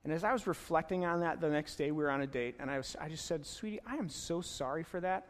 And 0.04 0.14
as 0.14 0.24
I 0.24 0.34
was 0.34 0.46
reflecting 0.46 1.06
on 1.06 1.22
that 1.22 1.42
the 1.42 1.50
next 1.50 1.78
day, 1.78 1.92
we 1.92 2.04
were 2.04 2.12
on 2.12 2.22
a 2.22 2.28
date, 2.28 2.56
and 2.60 2.70
I, 2.70 2.78
was, 2.78 2.96
I 3.00 3.10
just 3.10 3.26
said, 3.26 3.46
Sweetie, 3.46 3.80
I 3.88 3.96
am 3.96 4.10
so 4.10 4.42
sorry 4.42 4.84
for 4.84 5.00
that. 5.02 5.28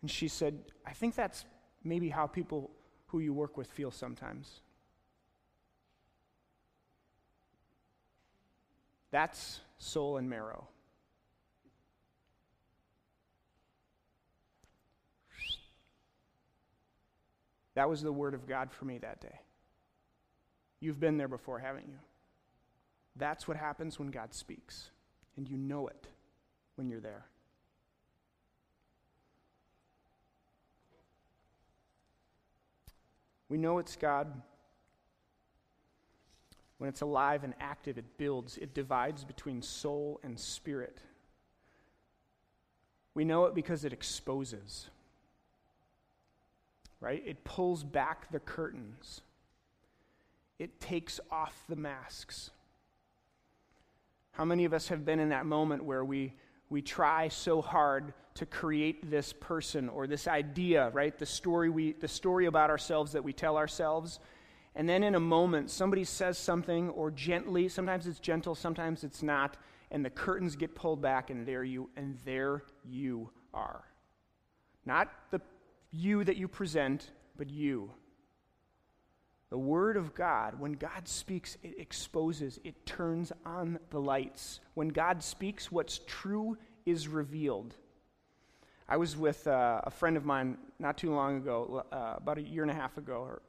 And 0.00 0.10
she 0.10 0.28
said, 0.28 0.58
I 0.84 0.92
think 0.92 1.14
that's 1.14 1.44
maybe 1.84 2.08
how 2.08 2.26
people 2.26 2.70
who 3.06 3.20
you 3.20 3.32
work 3.32 3.56
with 3.56 3.68
feel 3.68 3.90
sometimes. 3.90 4.61
That's 9.12 9.60
soul 9.78 10.16
and 10.16 10.28
marrow. 10.28 10.66
That 17.74 17.88
was 17.88 18.02
the 18.02 18.12
word 18.12 18.34
of 18.34 18.46
God 18.46 18.72
for 18.72 18.84
me 18.84 18.98
that 18.98 19.20
day. 19.20 19.40
You've 20.80 20.98
been 20.98 21.16
there 21.16 21.28
before, 21.28 21.58
haven't 21.58 21.86
you? 21.86 21.98
That's 23.16 23.46
what 23.46 23.56
happens 23.56 23.98
when 23.98 24.10
God 24.10 24.34
speaks, 24.34 24.90
and 25.36 25.48
you 25.48 25.56
know 25.56 25.86
it 25.86 26.06
when 26.76 26.88
you're 26.88 27.00
there. 27.00 27.26
We 33.48 33.58
know 33.58 33.78
it's 33.78 33.96
God. 33.96 34.32
When 36.82 36.88
it's 36.88 37.00
alive 37.00 37.44
and 37.44 37.54
active, 37.60 37.96
it 37.96 38.18
builds, 38.18 38.58
it 38.58 38.74
divides 38.74 39.22
between 39.22 39.62
soul 39.62 40.18
and 40.24 40.36
spirit. 40.36 40.98
We 43.14 43.24
know 43.24 43.44
it 43.44 43.54
because 43.54 43.84
it 43.84 43.92
exposes, 43.92 44.90
right? 46.98 47.22
It 47.24 47.44
pulls 47.44 47.84
back 47.84 48.32
the 48.32 48.40
curtains, 48.40 49.20
it 50.58 50.80
takes 50.80 51.20
off 51.30 51.62
the 51.68 51.76
masks. 51.76 52.50
How 54.32 54.44
many 54.44 54.64
of 54.64 54.74
us 54.74 54.88
have 54.88 55.04
been 55.04 55.20
in 55.20 55.28
that 55.28 55.46
moment 55.46 55.84
where 55.84 56.04
we, 56.04 56.34
we 56.68 56.82
try 56.82 57.28
so 57.28 57.62
hard 57.62 58.12
to 58.34 58.44
create 58.44 59.08
this 59.08 59.32
person 59.32 59.88
or 59.88 60.08
this 60.08 60.26
idea, 60.26 60.90
right? 60.92 61.16
The 61.16 61.26
story, 61.26 61.70
we, 61.70 61.92
the 61.92 62.08
story 62.08 62.46
about 62.46 62.70
ourselves 62.70 63.12
that 63.12 63.22
we 63.22 63.32
tell 63.32 63.56
ourselves. 63.56 64.18
And 64.74 64.88
then 64.88 65.02
in 65.02 65.14
a 65.14 65.20
moment, 65.20 65.70
somebody 65.70 66.04
says 66.04 66.38
something, 66.38 66.88
or 66.90 67.10
gently, 67.10 67.68
sometimes 67.68 68.06
it's 68.06 68.18
gentle, 68.18 68.54
sometimes 68.54 69.04
it's 69.04 69.22
not, 69.22 69.56
and 69.90 70.04
the 70.04 70.10
curtains 70.10 70.56
get 70.56 70.74
pulled 70.74 71.02
back, 71.02 71.28
and 71.28 71.46
there 71.46 71.62
you, 71.62 71.90
and 71.96 72.18
there 72.24 72.64
you 72.84 73.30
are. 73.52 73.84
Not 74.86 75.10
the 75.30 75.40
you 75.90 76.24
that 76.24 76.36
you 76.36 76.48
present, 76.48 77.10
but 77.36 77.50
you. 77.50 77.90
The 79.50 79.58
Word 79.58 79.98
of 79.98 80.14
God, 80.14 80.58
when 80.58 80.72
God 80.72 81.06
speaks, 81.06 81.58
it 81.62 81.78
exposes, 81.78 82.58
it 82.64 82.86
turns 82.86 83.30
on 83.44 83.78
the 83.90 84.00
lights. 84.00 84.60
When 84.72 84.88
God 84.88 85.22
speaks, 85.22 85.70
what's 85.70 86.00
true 86.06 86.56
is 86.86 87.06
revealed. 87.06 87.74
I 88.88 88.96
was 88.96 89.14
with 89.14 89.46
uh, 89.46 89.82
a 89.84 89.90
friend 89.90 90.16
of 90.16 90.24
mine 90.24 90.56
not 90.78 90.96
too 90.96 91.14
long 91.14 91.36
ago, 91.36 91.84
uh, 91.92 92.14
about 92.16 92.38
a 92.38 92.42
year 92.42 92.62
and 92.62 92.70
a 92.70 92.74
half 92.74 92.96
ago, 92.96 93.16
or 93.16 93.42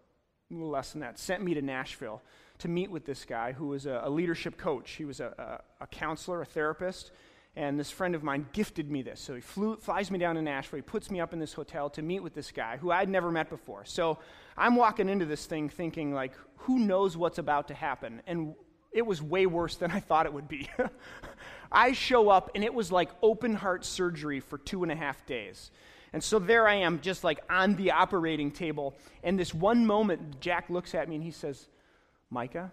a 0.55 0.59
little 0.59 0.71
less 0.71 0.91
than 0.91 1.01
that, 1.01 1.19
sent 1.19 1.43
me 1.43 1.53
to 1.53 1.61
Nashville 1.61 2.21
to 2.59 2.67
meet 2.67 2.91
with 2.91 3.05
this 3.05 3.25
guy 3.25 3.51
who 3.51 3.67
was 3.67 3.85
a, 3.85 4.01
a 4.03 4.09
leadership 4.09 4.57
coach. 4.57 4.91
He 4.91 5.05
was 5.05 5.19
a, 5.19 5.61
a, 5.79 5.83
a 5.83 5.87
counselor, 5.87 6.41
a 6.41 6.45
therapist, 6.45 7.11
and 7.55 7.79
this 7.79 7.91
friend 7.91 8.15
of 8.15 8.23
mine 8.23 8.47
gifted 8.53 8.89
me 8.89 9.01
this. 9.01 9.19
So 9.19 9.35
he 9.35 9.41
flew, 9.41 9.75
flies 9.77 10.09
me 10.09 10.17
down 10.17 10.35
to 10.35 10.41
Nashville. 10.41 10.77
He 10.77 10.81
puts 10.81 11.11
me 11.11 11.19
up 11.19 11.33
in 11.33 11.39
this 11.39 11.53
hotel 11.53 11.89
to 11.91 12.01
meet 12.01 12.21
with 12.21 12.33
this 12.33 12.51
guy 12.51 12.77
who 12.77 12.91
I'd 12.91 13.09
never 13.09 13.31
met 13.31 13.49
before. 13.49 13.85
So 13.85 14.17
I'm 14.57 14.75
walking 14.75 15.09
into 15.09 15.25
this 15.25 15.45
thing 15.45 15.69
thinking, 15.69 16.13
like, 16.13 16.33
who 16.57 16.79
knows 16.79 17.17
what's 17.17 17.37
about 17.37 17.67
to 17.67 17.73
happen? 17.73 18.21
And 18.25 18.55
it 18.91 19.05
was 19.05 19.21
way 19.21 19.45
worse 19.45 19.75
than 19.75 19.91
I 19.91 19.99
thought 19.99 20.25
it 20.25 20.33
would 20.33 20.47
be. 20.47 20.69
I 21.71 21.93
show 21.93 22.29
up, 22.29 22.51
and 22.55 22.63
it 22.63 22.73
was 22.73 22.91
like 22.91 23.09
open 23.21 23.55
heart 23.55 23.83
surgery 23.83 24.39
for 24.39 24.57
two 24.57 24.83
and 24.83 24.91
a 24.91 24.95
half 24.95 25.25
days. 25.25 25.71
And 26.13 26.23
so 26.23 26.37
there 26.37 26.67
I 26.67 26.75
am, 26.75 27.01
just 27.01 27.23
like 27.23 27.39
on 27.49 27.75
the 27.75 27.91
operating 27.91 28.51
table. 28.51 28.95
And 29.23 29.37
this 29.37 29.53
one 29.53 29.85
moment, 29.85 30.39
Jack 30.39 30.69
looks 30.69 30.93
at 30.93 31.09
me 31.09 31.15
and 31.15 31.23
he 31.23 31.31
says, 31.31 31.67
Micah, 32.29 32.71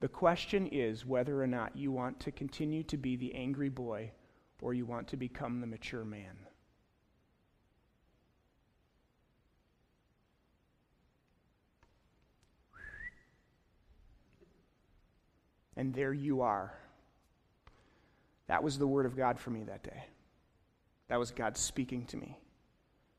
the 0.00 0.08
question 0.08 0.66
is 0.66 1.06
whether 1.06 1.42
or 1.42 1.46
not 1.46 1.74
you 1.74 1.90
want 1.90 2.20
to 2.20 2.30
continue 2.30 2.82
to 2.84 2.98
be 2.98 3.16
the 3.16 3.34
angry 3.34 3.70
boy 3.70 4.10
or 4.60 4.74
you 4.74 4.84
want 4.84 5.08
to 5.08 5.16
become 5.16 5.60
the 5.60 5.66
mature 5.66 6.04
man. 6.04 6.36
And 15.78 15.94
there 15.94 16.12
you 16.12 16.42
are. 16.42 16.74
That 18.46 18.62
was 18.62 18.78
the 18.78 18.86
word 18.86 19.06
of 19.06 19.16
God 19.16 19.38
for 19.38 19.50
me 19.50 19.64
that 19.64 19.82
day. 19.82 20.04
That 21.08 21.18
was 21.18 21.30
God 21.30 21.56
speaking 21.56 22.04
to 22.06 22.16
me 22.16 22.38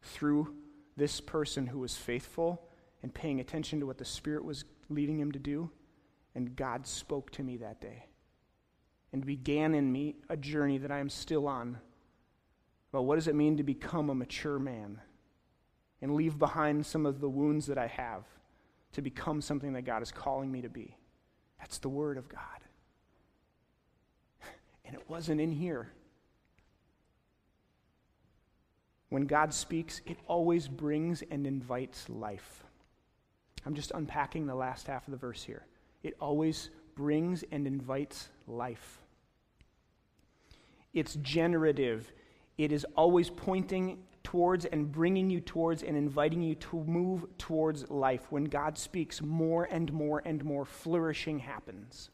through 0.02 0.54
this 0.96 1.22
person 1.22 1.68
who 1.68 1.80
was 1.80 1.96
faithful 1.96 2.62
and 3.04 3.14
paying 3.14 3.40
attention 3.40 3.80
to 3.80 3.86
what 3.86 3.98
the 3.98 4.06
Spirit 4.06 4.44
was 4.44 4.66
leading 4.90 5.20
him 5.20 5.32
to 5.32 5.40
do 5.40 5.70
and 6.38 6.56
God 6.56 6.86
spoke 6.86 7.32
to 7.32 7.44
me 7.44 7.58
that 7.58 7.82
day 7.82 8.06
and 9.12 9.26
began 9.26 9.74
in 9.74 9.92
me 9.92 10.18
a 10.30 10.38
journey 10.38 10.78
that 10.78 10.92
I 10.92 11.00
am 11.00 11.10
still 11.10 11.48
on. 11.48 11.80
Well, 12.92 13.06
what 13.06 13.16
does 13.16 13.28
it 13.28 13.34
mean 13.34 13.58
to 13.58 13.64
become 13.64 14.12
a 14.12 14.16
mature 14.16 14.60
man 14.60 15.02
and 16.00 16.14
leave 16.14 16.38
behind 16.38 16.86
some 16.86 17.08
of 17.08 17.20
the 17.20 17.30
wounds 17.30 17.66
that 17.66 17.80
I 17.80 17.88
have 17.88 18.24
to 18.94 19.02
become 19.02 19.42
something 19.42 19.74
that 19.74 19.82
God 19.82 20.04
is 20.04 20.12
calling 20.12 20.52
me 20.52 20.62
to 20.62 20.70
be? 20.70 20.96
That's 21.60 21.80
the 21.80 21.90
Word 21.90 22.18
of 22.18 22.30
God. 22.30 22.40
And 24.86 24.96
it 24.96 25.10
wasn't 25.10 25.42
in 25.42 25.52
here. 25.52 25.92
When 29.10 29.26
God 29.26 29.54
speaks, 29.54 30.02
it 30.06 30.18
always 30.28 30.68
brings 30.68 31.24
and 31.32 31.48
invites 31.48 32.10
life. 32.10 32.64
I'm 33.66 33.76
just 33.76 33.92
unpacking 33.92 34.46
the 34.46 34.56
last 34.56 34.88
half 34.88 35.08
of 35.08 35.12
the 35.12 35.18
verse 35.18 35.44
here 35.44 35.66
it 36.04 36.16
always 36.22 36.70
brings 36.96 37.44
and 37.52 37.68
invites 37.68 38.30
life. 38.48 39.02
It's 40.94 41.16
generative. 41.16 42.12
It 42.58 42.72
is 42.72 42.86
always 42.96 43.30
pointing 43.30 44.00
towards 44.24 44.66
and 44.66 44.92
bringing 44.92 45.30
you 45.30 45.42
towards 45.42 45.84
and 45.84 45.96
inviting 45.98 46.42
you 46.42 46.56
to 46.56 46.84
move 46.84 47.26
towards 47.38 47.90
life. 47.90 48.28
When 48.30 48.46
God 48.46 48.78
speaks, 48.78 49.22
more 49.22 49.66
and 49.66 49.92
more 49.92 50.22
and 50.26 50.44
more 50.44 50.66
flourishing 50.66 51.40
happens. 51.40 52.10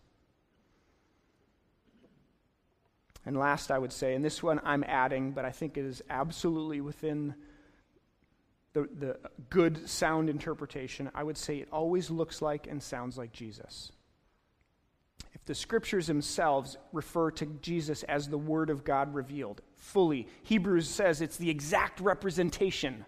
And 3.25 3.37
last, 3.37 3.71
I 3.71 3.79
would 3.79 3.93
say, 3.93 4.15
and 4.15 4.23
this 4.23 4.43
one 4.43 4.59
I'm 4.63 4.83
adding, 4.83 5.31
but 5.31 5.45
I 5.45 5.51
think 5.51 5.77
it 5.77 5.85
is 5.85 6.01
absolutely 6.09 6.81
within 6.81 7.35
the, 8.73 8.89
the 8.97 9.17
good 9.49 9.87
sound 9.87 10.29
interpretation, 10.29 11.09
I 11.13 11.23
would 11.23 11.37
say 11.37 11.57
it 11.57 11.69
always 11.71 12.09
looks 12.09 12.41
like 12.41 12.67
and 12.67 12.81
sounds 12.81 13.17
like 13.17 13.31
Jesus. 13.31 13.91
If 15.33 15.45
the 15.45 15.55
scriptures 15.55 16.07
themselves 16.07 16.77
refer 16.91 17.31
to 17.31 17.45
Jesus 17.61 18.03
as 18.03 18.27
the 18.27 18.37
Word 18.37 18.69
of 18.69 18.83
God 18.83 19.13
revealed 19.13 19.61
fully, 19.75 20.27
Hebrews 20.43 20.89
says 20.89 21.21
it's 21.21 21.37
the 21.37 21.49
exact 21.49 21.99
representation, 21.99 23.05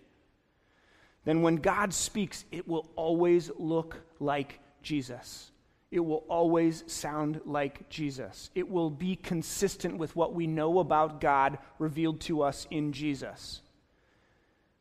then 1.23 1.41
when 1.41 1.57
God 1.57 1.93
speaks, 1.93 2.45
it 2.51 2.67
will 2.67 2.87
always 2.95 3.49
look 3.57 3.97
like 4.19 4.59
Jesus. 4.83 5.51
It 5.95 6.03
will 6.03 6.25
always 6.27 6.83
sound 6.87 7.39
like 7.45 7.87
Jesus. 7.89 8.49
It 8.53 8.69
will 8.69 8.89
be 8.89 9.15
consistent 9.15 9.97
with 9.97 10.13
what 10.15 10.33
we 10.33 10.45
know 10.45 10.79
about 10.79 11.21
God 11.21 11.57
revealed 11.79 12.19
to 12.21 12.41
us 12.41 12.67
in 12.69 12.91
Jesus. 12.91 13.61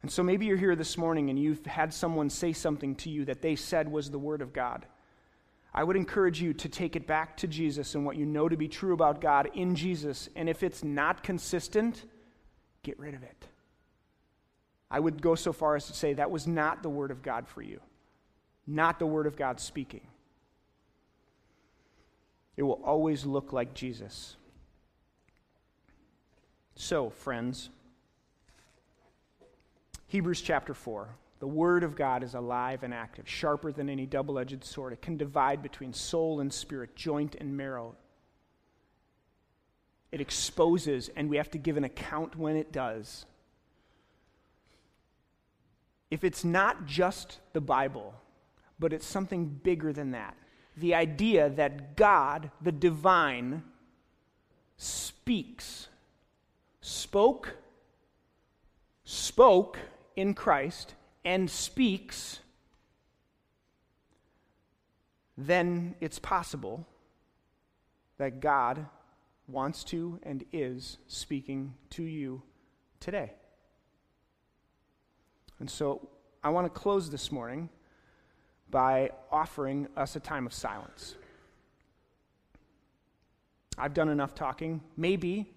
And 0.02 0.10
so 0.10 0.24
maybe 0.24 0.46
you're 0.46 0.56
here 0.56 0.74
this 0.74 0.98
morning 0.98 1.30
and 1.30 1.38
you've 1.38 1.64
had 1.66 1.94
someone 1.94 2.28
say 2.28 2.52
something 2.52 2.96
to 2.96 3.10
you 3.10 3.24
that 3.26 3.42
they 3.42 3.54
said 3.54 3.90
was 3.90 4.10
the 4.10 4.18
Word 4.18 4.42
of 4.42 4.52
God. 4.52 4.86
I 5.72 5.84
would 5.84 5.96
encourage 5.96 6.42
you 6.42 6.52
to 6.54 6.68
take 6.68 6.96
it 6.96 7.06
back 7.06 7.36
to 7.38 7.46
Jesus 7.46 7.94
and 7.94 8.04
what 8.04 8.16
you 8.16 8.26
know 8.26 8.48
to 8.48 8.56
be 8.56 8.68
true 8.68 8.92
about 8.92 9.20
God 9.20 9.50
in 9.54 9.76
Jesus. 9.76 10.28
And 10.34 10.48
if 10.48 10.64
it's 10.64 10.82
not 10.82 11.22
consistent, 11.22 12.04
get 12.82 12.98
rid 12.98 13.14
of 13.14 13.22
it. 13.22 13.46
I 14.90 14.98
would 14.98 15.22
go 15.22 15.36
so 15.36 15.52
far 15.52 15.76
as 15.76 15.86
to 15.86 15.92
say 15.92 16.12
that 16.14 16.30
was 16.30 16.48
not 16.48 16.82
the 16.82 16.90
Word 16.90 17.12
of 17.12 17.22
God 17.22 17.46
for 17.46 17.62
you, 17.62 17.80
not 18.66 18.98
the 18.98 19.06
Word 19.06 19.28
of 19.28 19.36
God 19.36 19.60
speaking. 19.60 20.08
It 22.56 22.62
will 22.62 22.80
always 22.84 23.24
look 23.24 23.52
like 23.52 23.74
Jesus. 23.74 24.36
So, 26.76 27.10
friends, 27.10 27.70
Hebrews 30.08 30.40
chapter 30.40 30.74
4. 30.74 31.08
The 31.40 31.46
Word 31.48 31.82
of 31.82 31.96
God 31.96 32.22
is 32.22 32.34
alive 32.34 32.84
and 32.84 32.94
active, 32.94 33.28
sharper 33.28 33.72
than 33.72 33.88
any 33.88 34.06
double 34.06 34.38
edged 34.38 34.64
sword. 34.64 34.92
It 34.92 35.02
can 35.02 35.16
divide 35.16 35.62
between 35.62 35.92
soul 35.92 36.40
and 36.40 36.52
spirit, 36.52 36.94
joint 36.96 37.34
and 37.34 37.56
marrow. 37.56 37.96
It 40.12 40.20
exposes, 40.20 41.10
and 41.16 41.28
we 41.28 41.36
have 41.36 41.50
to 41.50 41.58
give 41.58 41.76
an 41.76 41.84
account 41.84 42.36
when 42.36 42.56
it 42.56 42.70
does. 42.70 43.26
If 46.10 46.22
it's 46.22 46.44
not 46.44 46.86
just 46.86 47.40
the 47.52 47.60
Bible, 47.60 48.14
but 48.78 48.92
it's 48.92 49.06
something 49.06 49.46
bigger 49.46 49.92
than 49.92 50.12
that, 50.12 50.36
the 50.76 50.94
idea 50.94 51.48
that 51.50 51.96
God, 51.96 52.50
the 52.60 52.72
divine, 52.72 53.62
speaks, 54.76 55.88
spoke, 56.80 57.56
spoke, 59.04 59.78
in 60.16 60.34
Christ 60.34 60.94
and 61.24 61.50
speaks, 61.50 62.40
then 65.36 65.94
it's 66.00 66.18
possible 66.18 66.86
that 68.18 68.40
God 68.40 68.86
wants 69.48 69.84
to 69.84 70.20
and 70.22 70.44
is 70.52 70.98
speaking 71.08 71.74
to 71.90 72.02
you 72.02 72.42
today. 73.00 73.32
And 75.58 75.68
so 75.68 76.08
I 76.42 76.50
want 76.50 76.72
to 76.72 76.80
close 76.80 77.10
this 77.10 77.32
morning 77.32 77.68
by 78.70 79.10
offering 79.30 79.88
us 79.96 80.16
a 80.16 80.20
time 80.20 80.46
of 80.46 80.52
silence. 80.52 81.14
I've 83.76 83.94
done 83.94 84.08
enough 84.08 84.34
talking. 84.34 84.80
Maybe 84.96 85.54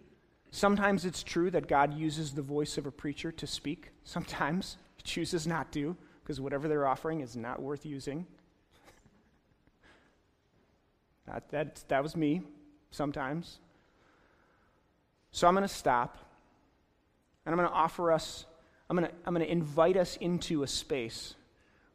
Sometimes 0.51 1.05
it's 1.05 1.23
true 1.23 1.51
that 1.51 1.67
God 1.67 1.93
uses 1.93 2.33
the 2.33 2.41
voice 2.41 2.77
of 2.77 2.85
a 2.85 2.91
preacher 2.91 3.31
to 3.31 3.47
speak. 3.47 3.91
Sometimes 4.03 4.77
he 4.95 5.03
chooses 5.03 5.45
not 5.45 5.71
to, 5.73 5.95
because 6.23 6.39
whatever 6.39 6.67
they're 6.67 6.87
offering 6.87 7.21
is 7.21 7.35
not 7.35 7.61
worth 7.61 7.85
using. 7.85 8.25
that, 11.27 11.49
that, 11.49 11.83
that 11.89 12.01
was 12.01 12.15
me 12.15 12.41
sometimes. 12.91 13.59
So 15.31 15.47
I'm 15.47 15.53
going 15.53 15.67
to 15.67 15.73
stop, 15.73 16.17
and 17.45 17.53
I'm 17.53 17.59
going 17.59 17.69
to 17.69 17.75
offer 17.75 18.11
us, 18.11 18.45
I'm 18.89 18.97
going 18.97 19.09
to, 19.09 19.15
I'm 19.25 19.33
going 19.33 19.45
to 19.45 19.51
invite 19.51 19.97
us 19.97 20.15
into 20.17 20.63
a 20.63 20.67
space 20.67 21.35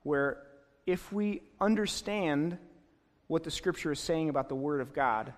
where 0.03 0.43
if 0.87 1.13
we 1.13 1.43
understand 1.61 2.59
what 3.29 3.45
the 3.45 3.51
scripture 3.51 3.93
is 3.93 4.01
saying 4.01 4.29
about 4.29 4.49
the 4.49 4.55
Word 4.55 4.81
of 4.81 4.93
God, 4.93 5.33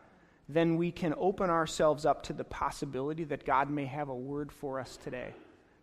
then 0.48 0.76
we 0.76 0.90
can 0.90 1.14
open 1.16 1.50
ourselves 1.50 2.04
up 2.04 2.22
to 2.24 2.33
the 2.33 2.44
possibility 2.44 3.24
that 3.24 3.44
God 3.44 3.70
may 3.70 3.87
have 3.87 4.09
a 4.09 4.14
word 4.14 4.52
for 4.52 4.78
us 4.78 4.96
today, 4.96 5.35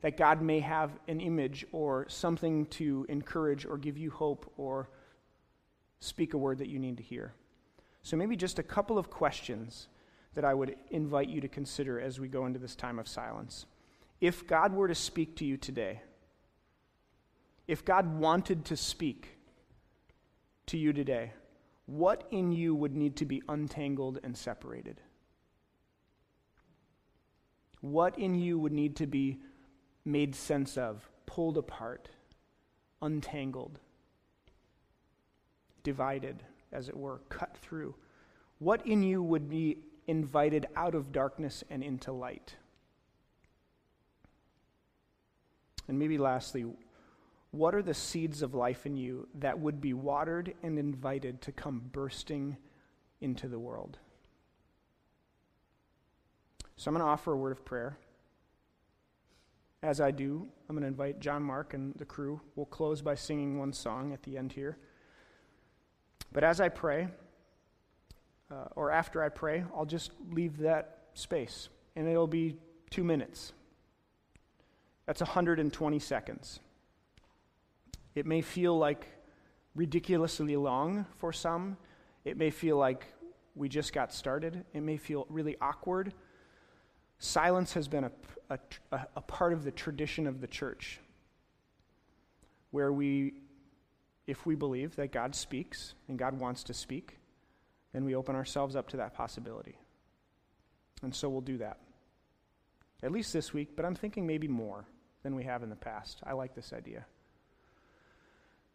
that 0.01 0.17
God 0.17 0.41
may 0.41 0.59
have 0.59 0.91
an 1.07 1.19
image 1.19 1.65
or 1.71 2.07
something 2.09 2.65
to 2.67 3.05
encourage 3.09 3.65
or 3.65 3.77
give 3.77 3.97
you 3.97 4.11
hope 4.11 4.51
or 4.57 4.89
speak 5.99 6.33
a 6.33 6.37
word 6.37 6.59
that 6.59 6.67
you 6.69 6.79
need 6.79 6.97
to 6.97 7.03
hear. 7.03 7.33
So, 8.03 8.17
maybe 8.17 8.35
just 8.35 8.59
a 8.59 8.63
couple 8.63 8.97
of 8.97 9.09
questions 9.09 9.87
that 10.33 10.45
I 10.45 10.53
would 10.53 10.75
invite 10.89 11.29
you 11.29 11.41
to 11.41 11.47
consider 11.47 11.99
as 11.99 12.19
we 12.19 12.27
go 12.27 12.45
into 12.45 12.59
this 12.59 12.75
time 12.75 12.99
of 12.99 13.07
silence. 13.07 13.65
If 14.19 14.47
God 14.47 14.73
were 14.73 14.87
to 14.87 14.95
speak 14.95 15.35
to 15.37 15.45
you 15.45 15.57
today, 15.57 16.01
if 17.67 17.83
God 17.83 18.17
wanted 18.19 18.65
to 18.65 18.77
speak 18.77 19.37
to 20.71 20.77
you 20.77 20.93
today, 20.93 21.33
what 21.85 22.23
in 22.31 22.53
you 22.53 22.73
would 22.73 22.95
need 22.95 23.17
to 23.17 23.25
be 23.25 23.41
untangled 23.49 24.19
and 24.23 24.37
separated? 24.37 25.01
What 27.81 28.17
in 28.17 28.35
you 28.35 28.57
would 28.57 28.71
need 28.71 28.95
to 28.97 29.05
be 29.05 29.39
made 30.05 30.33
sense 30.33 30.77
of, 30.77 31.09
pulled 31.25 31.57
apart, 31.57 32.07
untangled, 33.01 33.79
divided, 35.83 36.41
as 36.71 36.87
it 36.87 36.95
were, 36.95 37.19
cut 37.27 37.57
through? 37.57 37.93
What 38.59 38.87
in 38.87 39.03
you 39.03 39.21
would 39.21 39.49
be 39.49 39.79
invited 40.07 40.67
out 40.77 40.95
of 40.95 41.11
darkness 41.11 41.65
and 41.69 41.83
into 41.83 42.13
light? 42.13 42.55
And 45.89 45.99
maybe 45.99 46.17
lastly, 46.17 46.63
what 47.51 47.75
are 47.75 47.81
the 47.81 47.93
seeds 47.93 48.41
of 48.41 48.53
life 48.53 48.85
in 48.85 48.95
you 48.95 49.27
that 49.35 49.59
would 49.59 49.81
be 49.81 49.93
watered 49.93 50.53
and 50.63 50.79
invited 50.79 51.41
to 51.41 51.51
come 51.51 51.81
bursting 51.91 52.57
into 53.19 53.47
the 53.47 53.59
world? 53.59 53.97
So 56.77 56.89
I'm 56.89 56.95
going 56.95 57.05
to 57.05 57.11
offer 57.11 57.33
a 57.33 57.37
word 57.37 57.51
of 57.51 57.63
prayer. 57.63 57.97
As 59.83 59.99
I 59.99 60.11
do, 60.11 60.47
I'm 60.69 60.75
going 60.75 60.83
to 60.83 60.87
invite 60.87 61.19
John 61.19 61.43
Mark 61.43 61.73
and 61.73 61.93
the 61.95 62.05
crew. 62.05 62.39
We'll 62.55 62.65
close 62.67 63.01
by 63.01 63.15
singing 63.15 63.59
one 63.59 63.73
song 63.73 64.13
at 64.13 64.23
the 64.23 64.37
end 64.37 64.53
here. 64.53 64.77
But 66.31 66.43
as 66.43 66.61
I 66.61 66.69
pray, 66.69 67.07
uh, 68.49 68.65
or 68.75 68.91
after 68.91 69.23
I 69.23 69.29
pray, 69.29 69.65
I'll 69.75 69.85
just 69.85 70.11
leave 70.29 70.57
that 70.59 70.99
space, 71.13 71.69
and 71.95 72.07
it'll 72.07 72.27
be 72.27 72.55
two 72.89 73.03
minutes. 73.03 73.53
That's 75.05 75.21
120 75.21 75.99
seconds. 75.99 76.59
It 78.15 78.25
may 78.25 78.41
feel 78.41 78.77
like 78.77 79.07
ridiculously 79.75 80.55
long 80.55 81.05
for 81.17 81.31
some. 81.31 81.77
It 82.25 82.37
may 82.37 82.49
feel 82.49 82.77
like 82.77 83.05
we 83.55 83.69
just 83.69 83.93
got 83.93 84.13
started. 84.13 84.65
It 84.73 84.81
may 84.81 84.97
feel 84.97 85.25
really 85.29 85.55
awkward. 85.61 86.13
Silence 87.19 87.73
has 87.73 87.87
been 87.87 88.05
a, 88.05 88.11
a, 88.49 88.59
a 89.15 89.21
part 89.21 89.53
of 89.53 89.63
the 89.63 89.71
tradition 89.71 90.27
of 90.27 90.41
the 90.41 90.47
church 90.47 90.99
where 92.71 92.91
we, 92.91 93.33
if 94.27 94.45
we 94.45 94.55
believe 94.55 94.95
that 94.95 95.11
God 95.11 95.35
speaks 95.35 95.93
and 96.07 96.17
God 96.17 96.39
wants 96.39 96.63
to 96.63 96.73
speak, 96.73 97.17
then 97.93 98.05
we 98.05 98.15
open 98.15 98.35
ourselves 98.35 98.75
up 98.75 98.87
to 98.89 98.97
that 98.97 99.13
possibility. 99.13 99.77
And 101.03 101.13
so 101.13 101.29
we'll 101.29 101.41
do 101.41 101.57
that. 101.57 101.79
At 103.03 103.11
least 103.11 103.33
this 103.33 103.53
week, 103.53 103.75
but 103.75 103.85
I'm 103.85 103.95
thinking 103.95 104.25
maybe 104.25 104.47
more 104.47 104.85
than 105.23 105.35
we 105.35 105.43
have 105.43 105.63
in 105.63 105.69
the 105.69 105.75
past. 105.75 106.21
I 106.25 106.33
like 106.33 106.55
this 106.55 106.71
idea. 106.73 107.05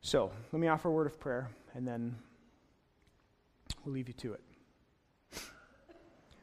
So, 0.07 0.31
let 0.53 0.61
me 0.61 0.69
offer 0.69 0.89
a 0.89 0.93
word 0.93 1.09
of 1.09 1.19
prayer, 1.19 1.51
and 1.75 1.85
then 1.85 2.15
we'll 3.85 3.93
leave 3.93 4.07
you 4.07 4.15
to 4.15 4.35
it. 4.35 5.41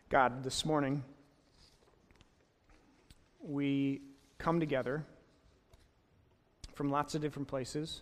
God, 0.09 0.43
this 0.43 0.65
morning, 0.65 1.01
we 3.41 4.01
come 4.37 4.59
together 4.59 5.05
from 6.73 6.91
lots 6.91 7.15
of 7.15 7.21
different 7.21 7.47
places 7.47 8.01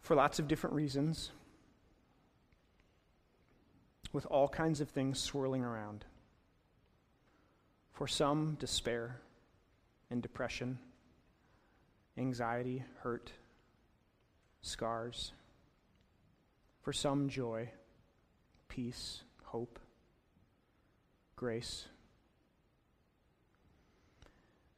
for 0.00 0.16
lots 0.16 0.40
of 0.40 0.48
different 0.48 0.74
reasons 0.74 1.30
with 4.12 4.26
all 4.26 4.48
kinds 4.48 4.80
of 4.80 4.88
things 4.88 5.20
swirling 5.20 5.62
around. 5.62 6.04
For 7.92 8.08
some, 8.08 8.56
despair 8.58 9.20
and 10.10 10.20
depression, 10.20 10.80
anxiety, 12.18 12.82
hurt 13.04 13.30
scars. 14.62 15.32
For 16.80 16.92
some, 16.92 17.28
joy, 17.28 17.70
peace, 18.68 19.22
hope, 19.44 19.78
grace. 21.36 21.86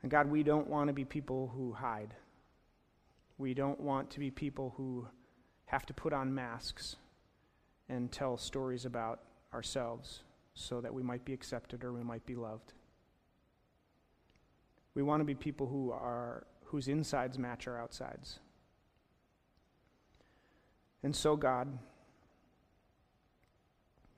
And 0.02 0.10
God, 0.10 0.30
we 0.30 0.42
don't 0.42 0.68
want 0.68 0.88
to 0.88 0.92
be 0.92 1.04
people 1.04 1.52
who 1.54 1.72
hide. 1.72 2.14
We 3.38 3.54
don't 3.54 3.80
want 3.80 4.10
to 4.10 4.20
be 4.20 4.30
people 4.30 4.74
who 4.76 5.06
have 5.66 5.86
to 5.86 5.94
put 5.94 6.12
on 6.12 6.34
masks 6.34 6.96
and 7.88 8.12
tell 8.12 8.36
stories 8.36 8.84
about 8.84 9.20
ourselves 9.52 10.22
so 10.54 10.80
that 10.80 10.92
we 10.92 11.02
might 11.02 11.24
be 11.24 11.32
accepted 11.32 11.84
or 11.84 11.92
we 11.92 12.02
might 12.02 12.24
be 12.26 12.34
loved. 12.34 12.72
We 14.94 15.02
want 15.02 15.20
to 15.20 15.24
be 15.24 15.34
people 15.34 15.66
who 15.66 15.90
are 15.90 16.46
whose 16.64 16.88
insides 16.88 17.38
match 17.38 17.66
our 17.66 17.80
outsides. 17.80 18.40
And 21.04 21.14
so, 21.14 21.36
God, 21.36 21.68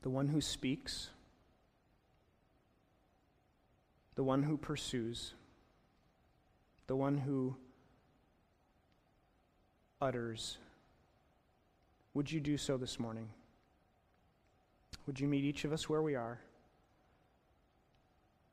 the 0.02 0.08
one 0.08 0.28
who 0.28 0.40
speaks, 0.40 1.10
the 4.14 4.22
one 4.22 4.44
who 4.44 4.56
pursues, 4.56 5.34
the 6.86 6.94
one 6.94 7.18
who 7.18 7.56
utters. 10.00 10.58
Would 12.14 12.30
you 12.30 12.38
do 12.38 12.56
so 12.56 12.76
this 12.76 13.00
morning? 13.00 13.30
Would 15.08 15.18
you 15.18 15.26
meet 15.26 15.42
each 15.42 15.64
of 15.64 15.72
us 15.72 15.88
where 15.88 16.02
we 16.02 16.14
are 16.14 16.38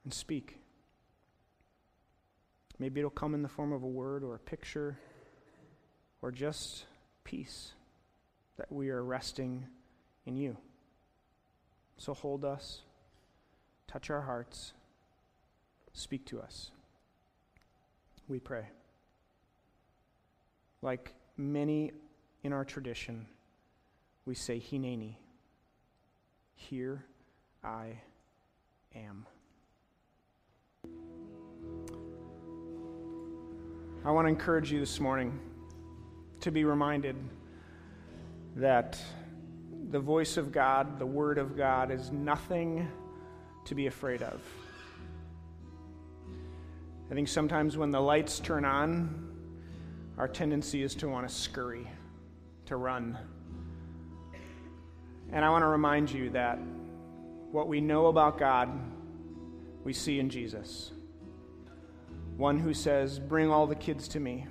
and 0.03 0.11
speak? 0.11 0.57
Maybe 2.79 2.99
it'll 2.99 3.11
come 3.11 3.35
in 3.35 3.43
the 3.43 3.47
form 3.47 3.71
of 3.71 3.83
a 3.83 3.87
word 3.87 4.23
or 4.23 4.33
a 4.33 4.39
picture 4.39 4.97
or 6.23 6.31
just 6.31 6.85
peace 7.23 7.73
that 8.57 8.71
we 8.71 8.89
are 8.89 9.03
resting 9.03 9.65
in 10.25 10.35
you. 10.35 10.57
So 11.97 12.13
hold 12.13 12.45
us, 12.45 12.81
touch 13.87 14.09
our 14.09 14.21
hearts, 14.21 14.73
speak 15.93 16.25
to 16.25 16.41
us. 16.41 16.71
We 18.27 18.39
pray. 18.39 18.65
Like 20.81 21.13
many 21.37 21.91
in 22.43 22.53
our 22.53 22.65
tradition, 22.65 23.25
we 24.25 24.35
say, 24.35 24.59
Hineni, 24.59 25.15
here 26.55 27.05
I 27.63 27.99
am. 28.95 29.25
I 34.05 34.11
want 34.11 34.25
to 34.25 34.29
encourage 34.29 34.71
you 34.71 34.79
this 34.79 34.99
morning 34.99 35.39
to 36.41 36.51
be 36.51 36.65
reminded 36.65 37.15
that 38.55 38.99
the 39.89 39.99
voice 39.99 40.37
of 40.37 40.51
God, 40.51 40.99
the 40.99 41.05
Word 41.05 41.37
of 41.37 41.57
God, 41.57 41.91
is 41.91 42.11
nothing 42.11 42.87
to 43.65 43.75
be 43.75 43.87
afraid 43.87 44.21
of. 44.21 44.41
I 47.11 47.15
think 47.15 47.27
sometimes 47.27 47.77
when 47.77 47.91
the 47.91 48.01
lights 48.01 48.39
turn 48.39 48.65
on, 48.65 49.31
our 50.17 50.27
tendency 50.27 50.83
is 50.83 50.95
to 50.95 51.07
want 51.07 51.27
to 51.27 51.33
scurry, 51.33 51.87
to 52.65 52.75
run. 52.75 53.17
And 55.31 55.43
I 55.43 55.49
want 55.49 55.63
to 55.63 55.67
remind 55.67 56.11
you 56.11 56.29
that 56.31 56.59
what 57.51 57.67
we 57.67 57.81
know 57.81 58.07
about 58.07 58.37
God, 58.37 58.69
we 59.83 59.93
see 59.93 60.19
in 60.19 60.29
Jesus. 60.29 60.91
One 62.37 62.57
who 62.57 62.73
says, 62.73 63.19
Bring 63.19 63.51
all 63.51 63.67
the 63.67 63.75
kids 63.75 64.07
to 64.09 64.19
me. 64.19 64.47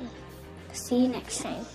See 0.72 1.02
you 1.02 1.08
next 1.08 1.40
time. 1.42 1.66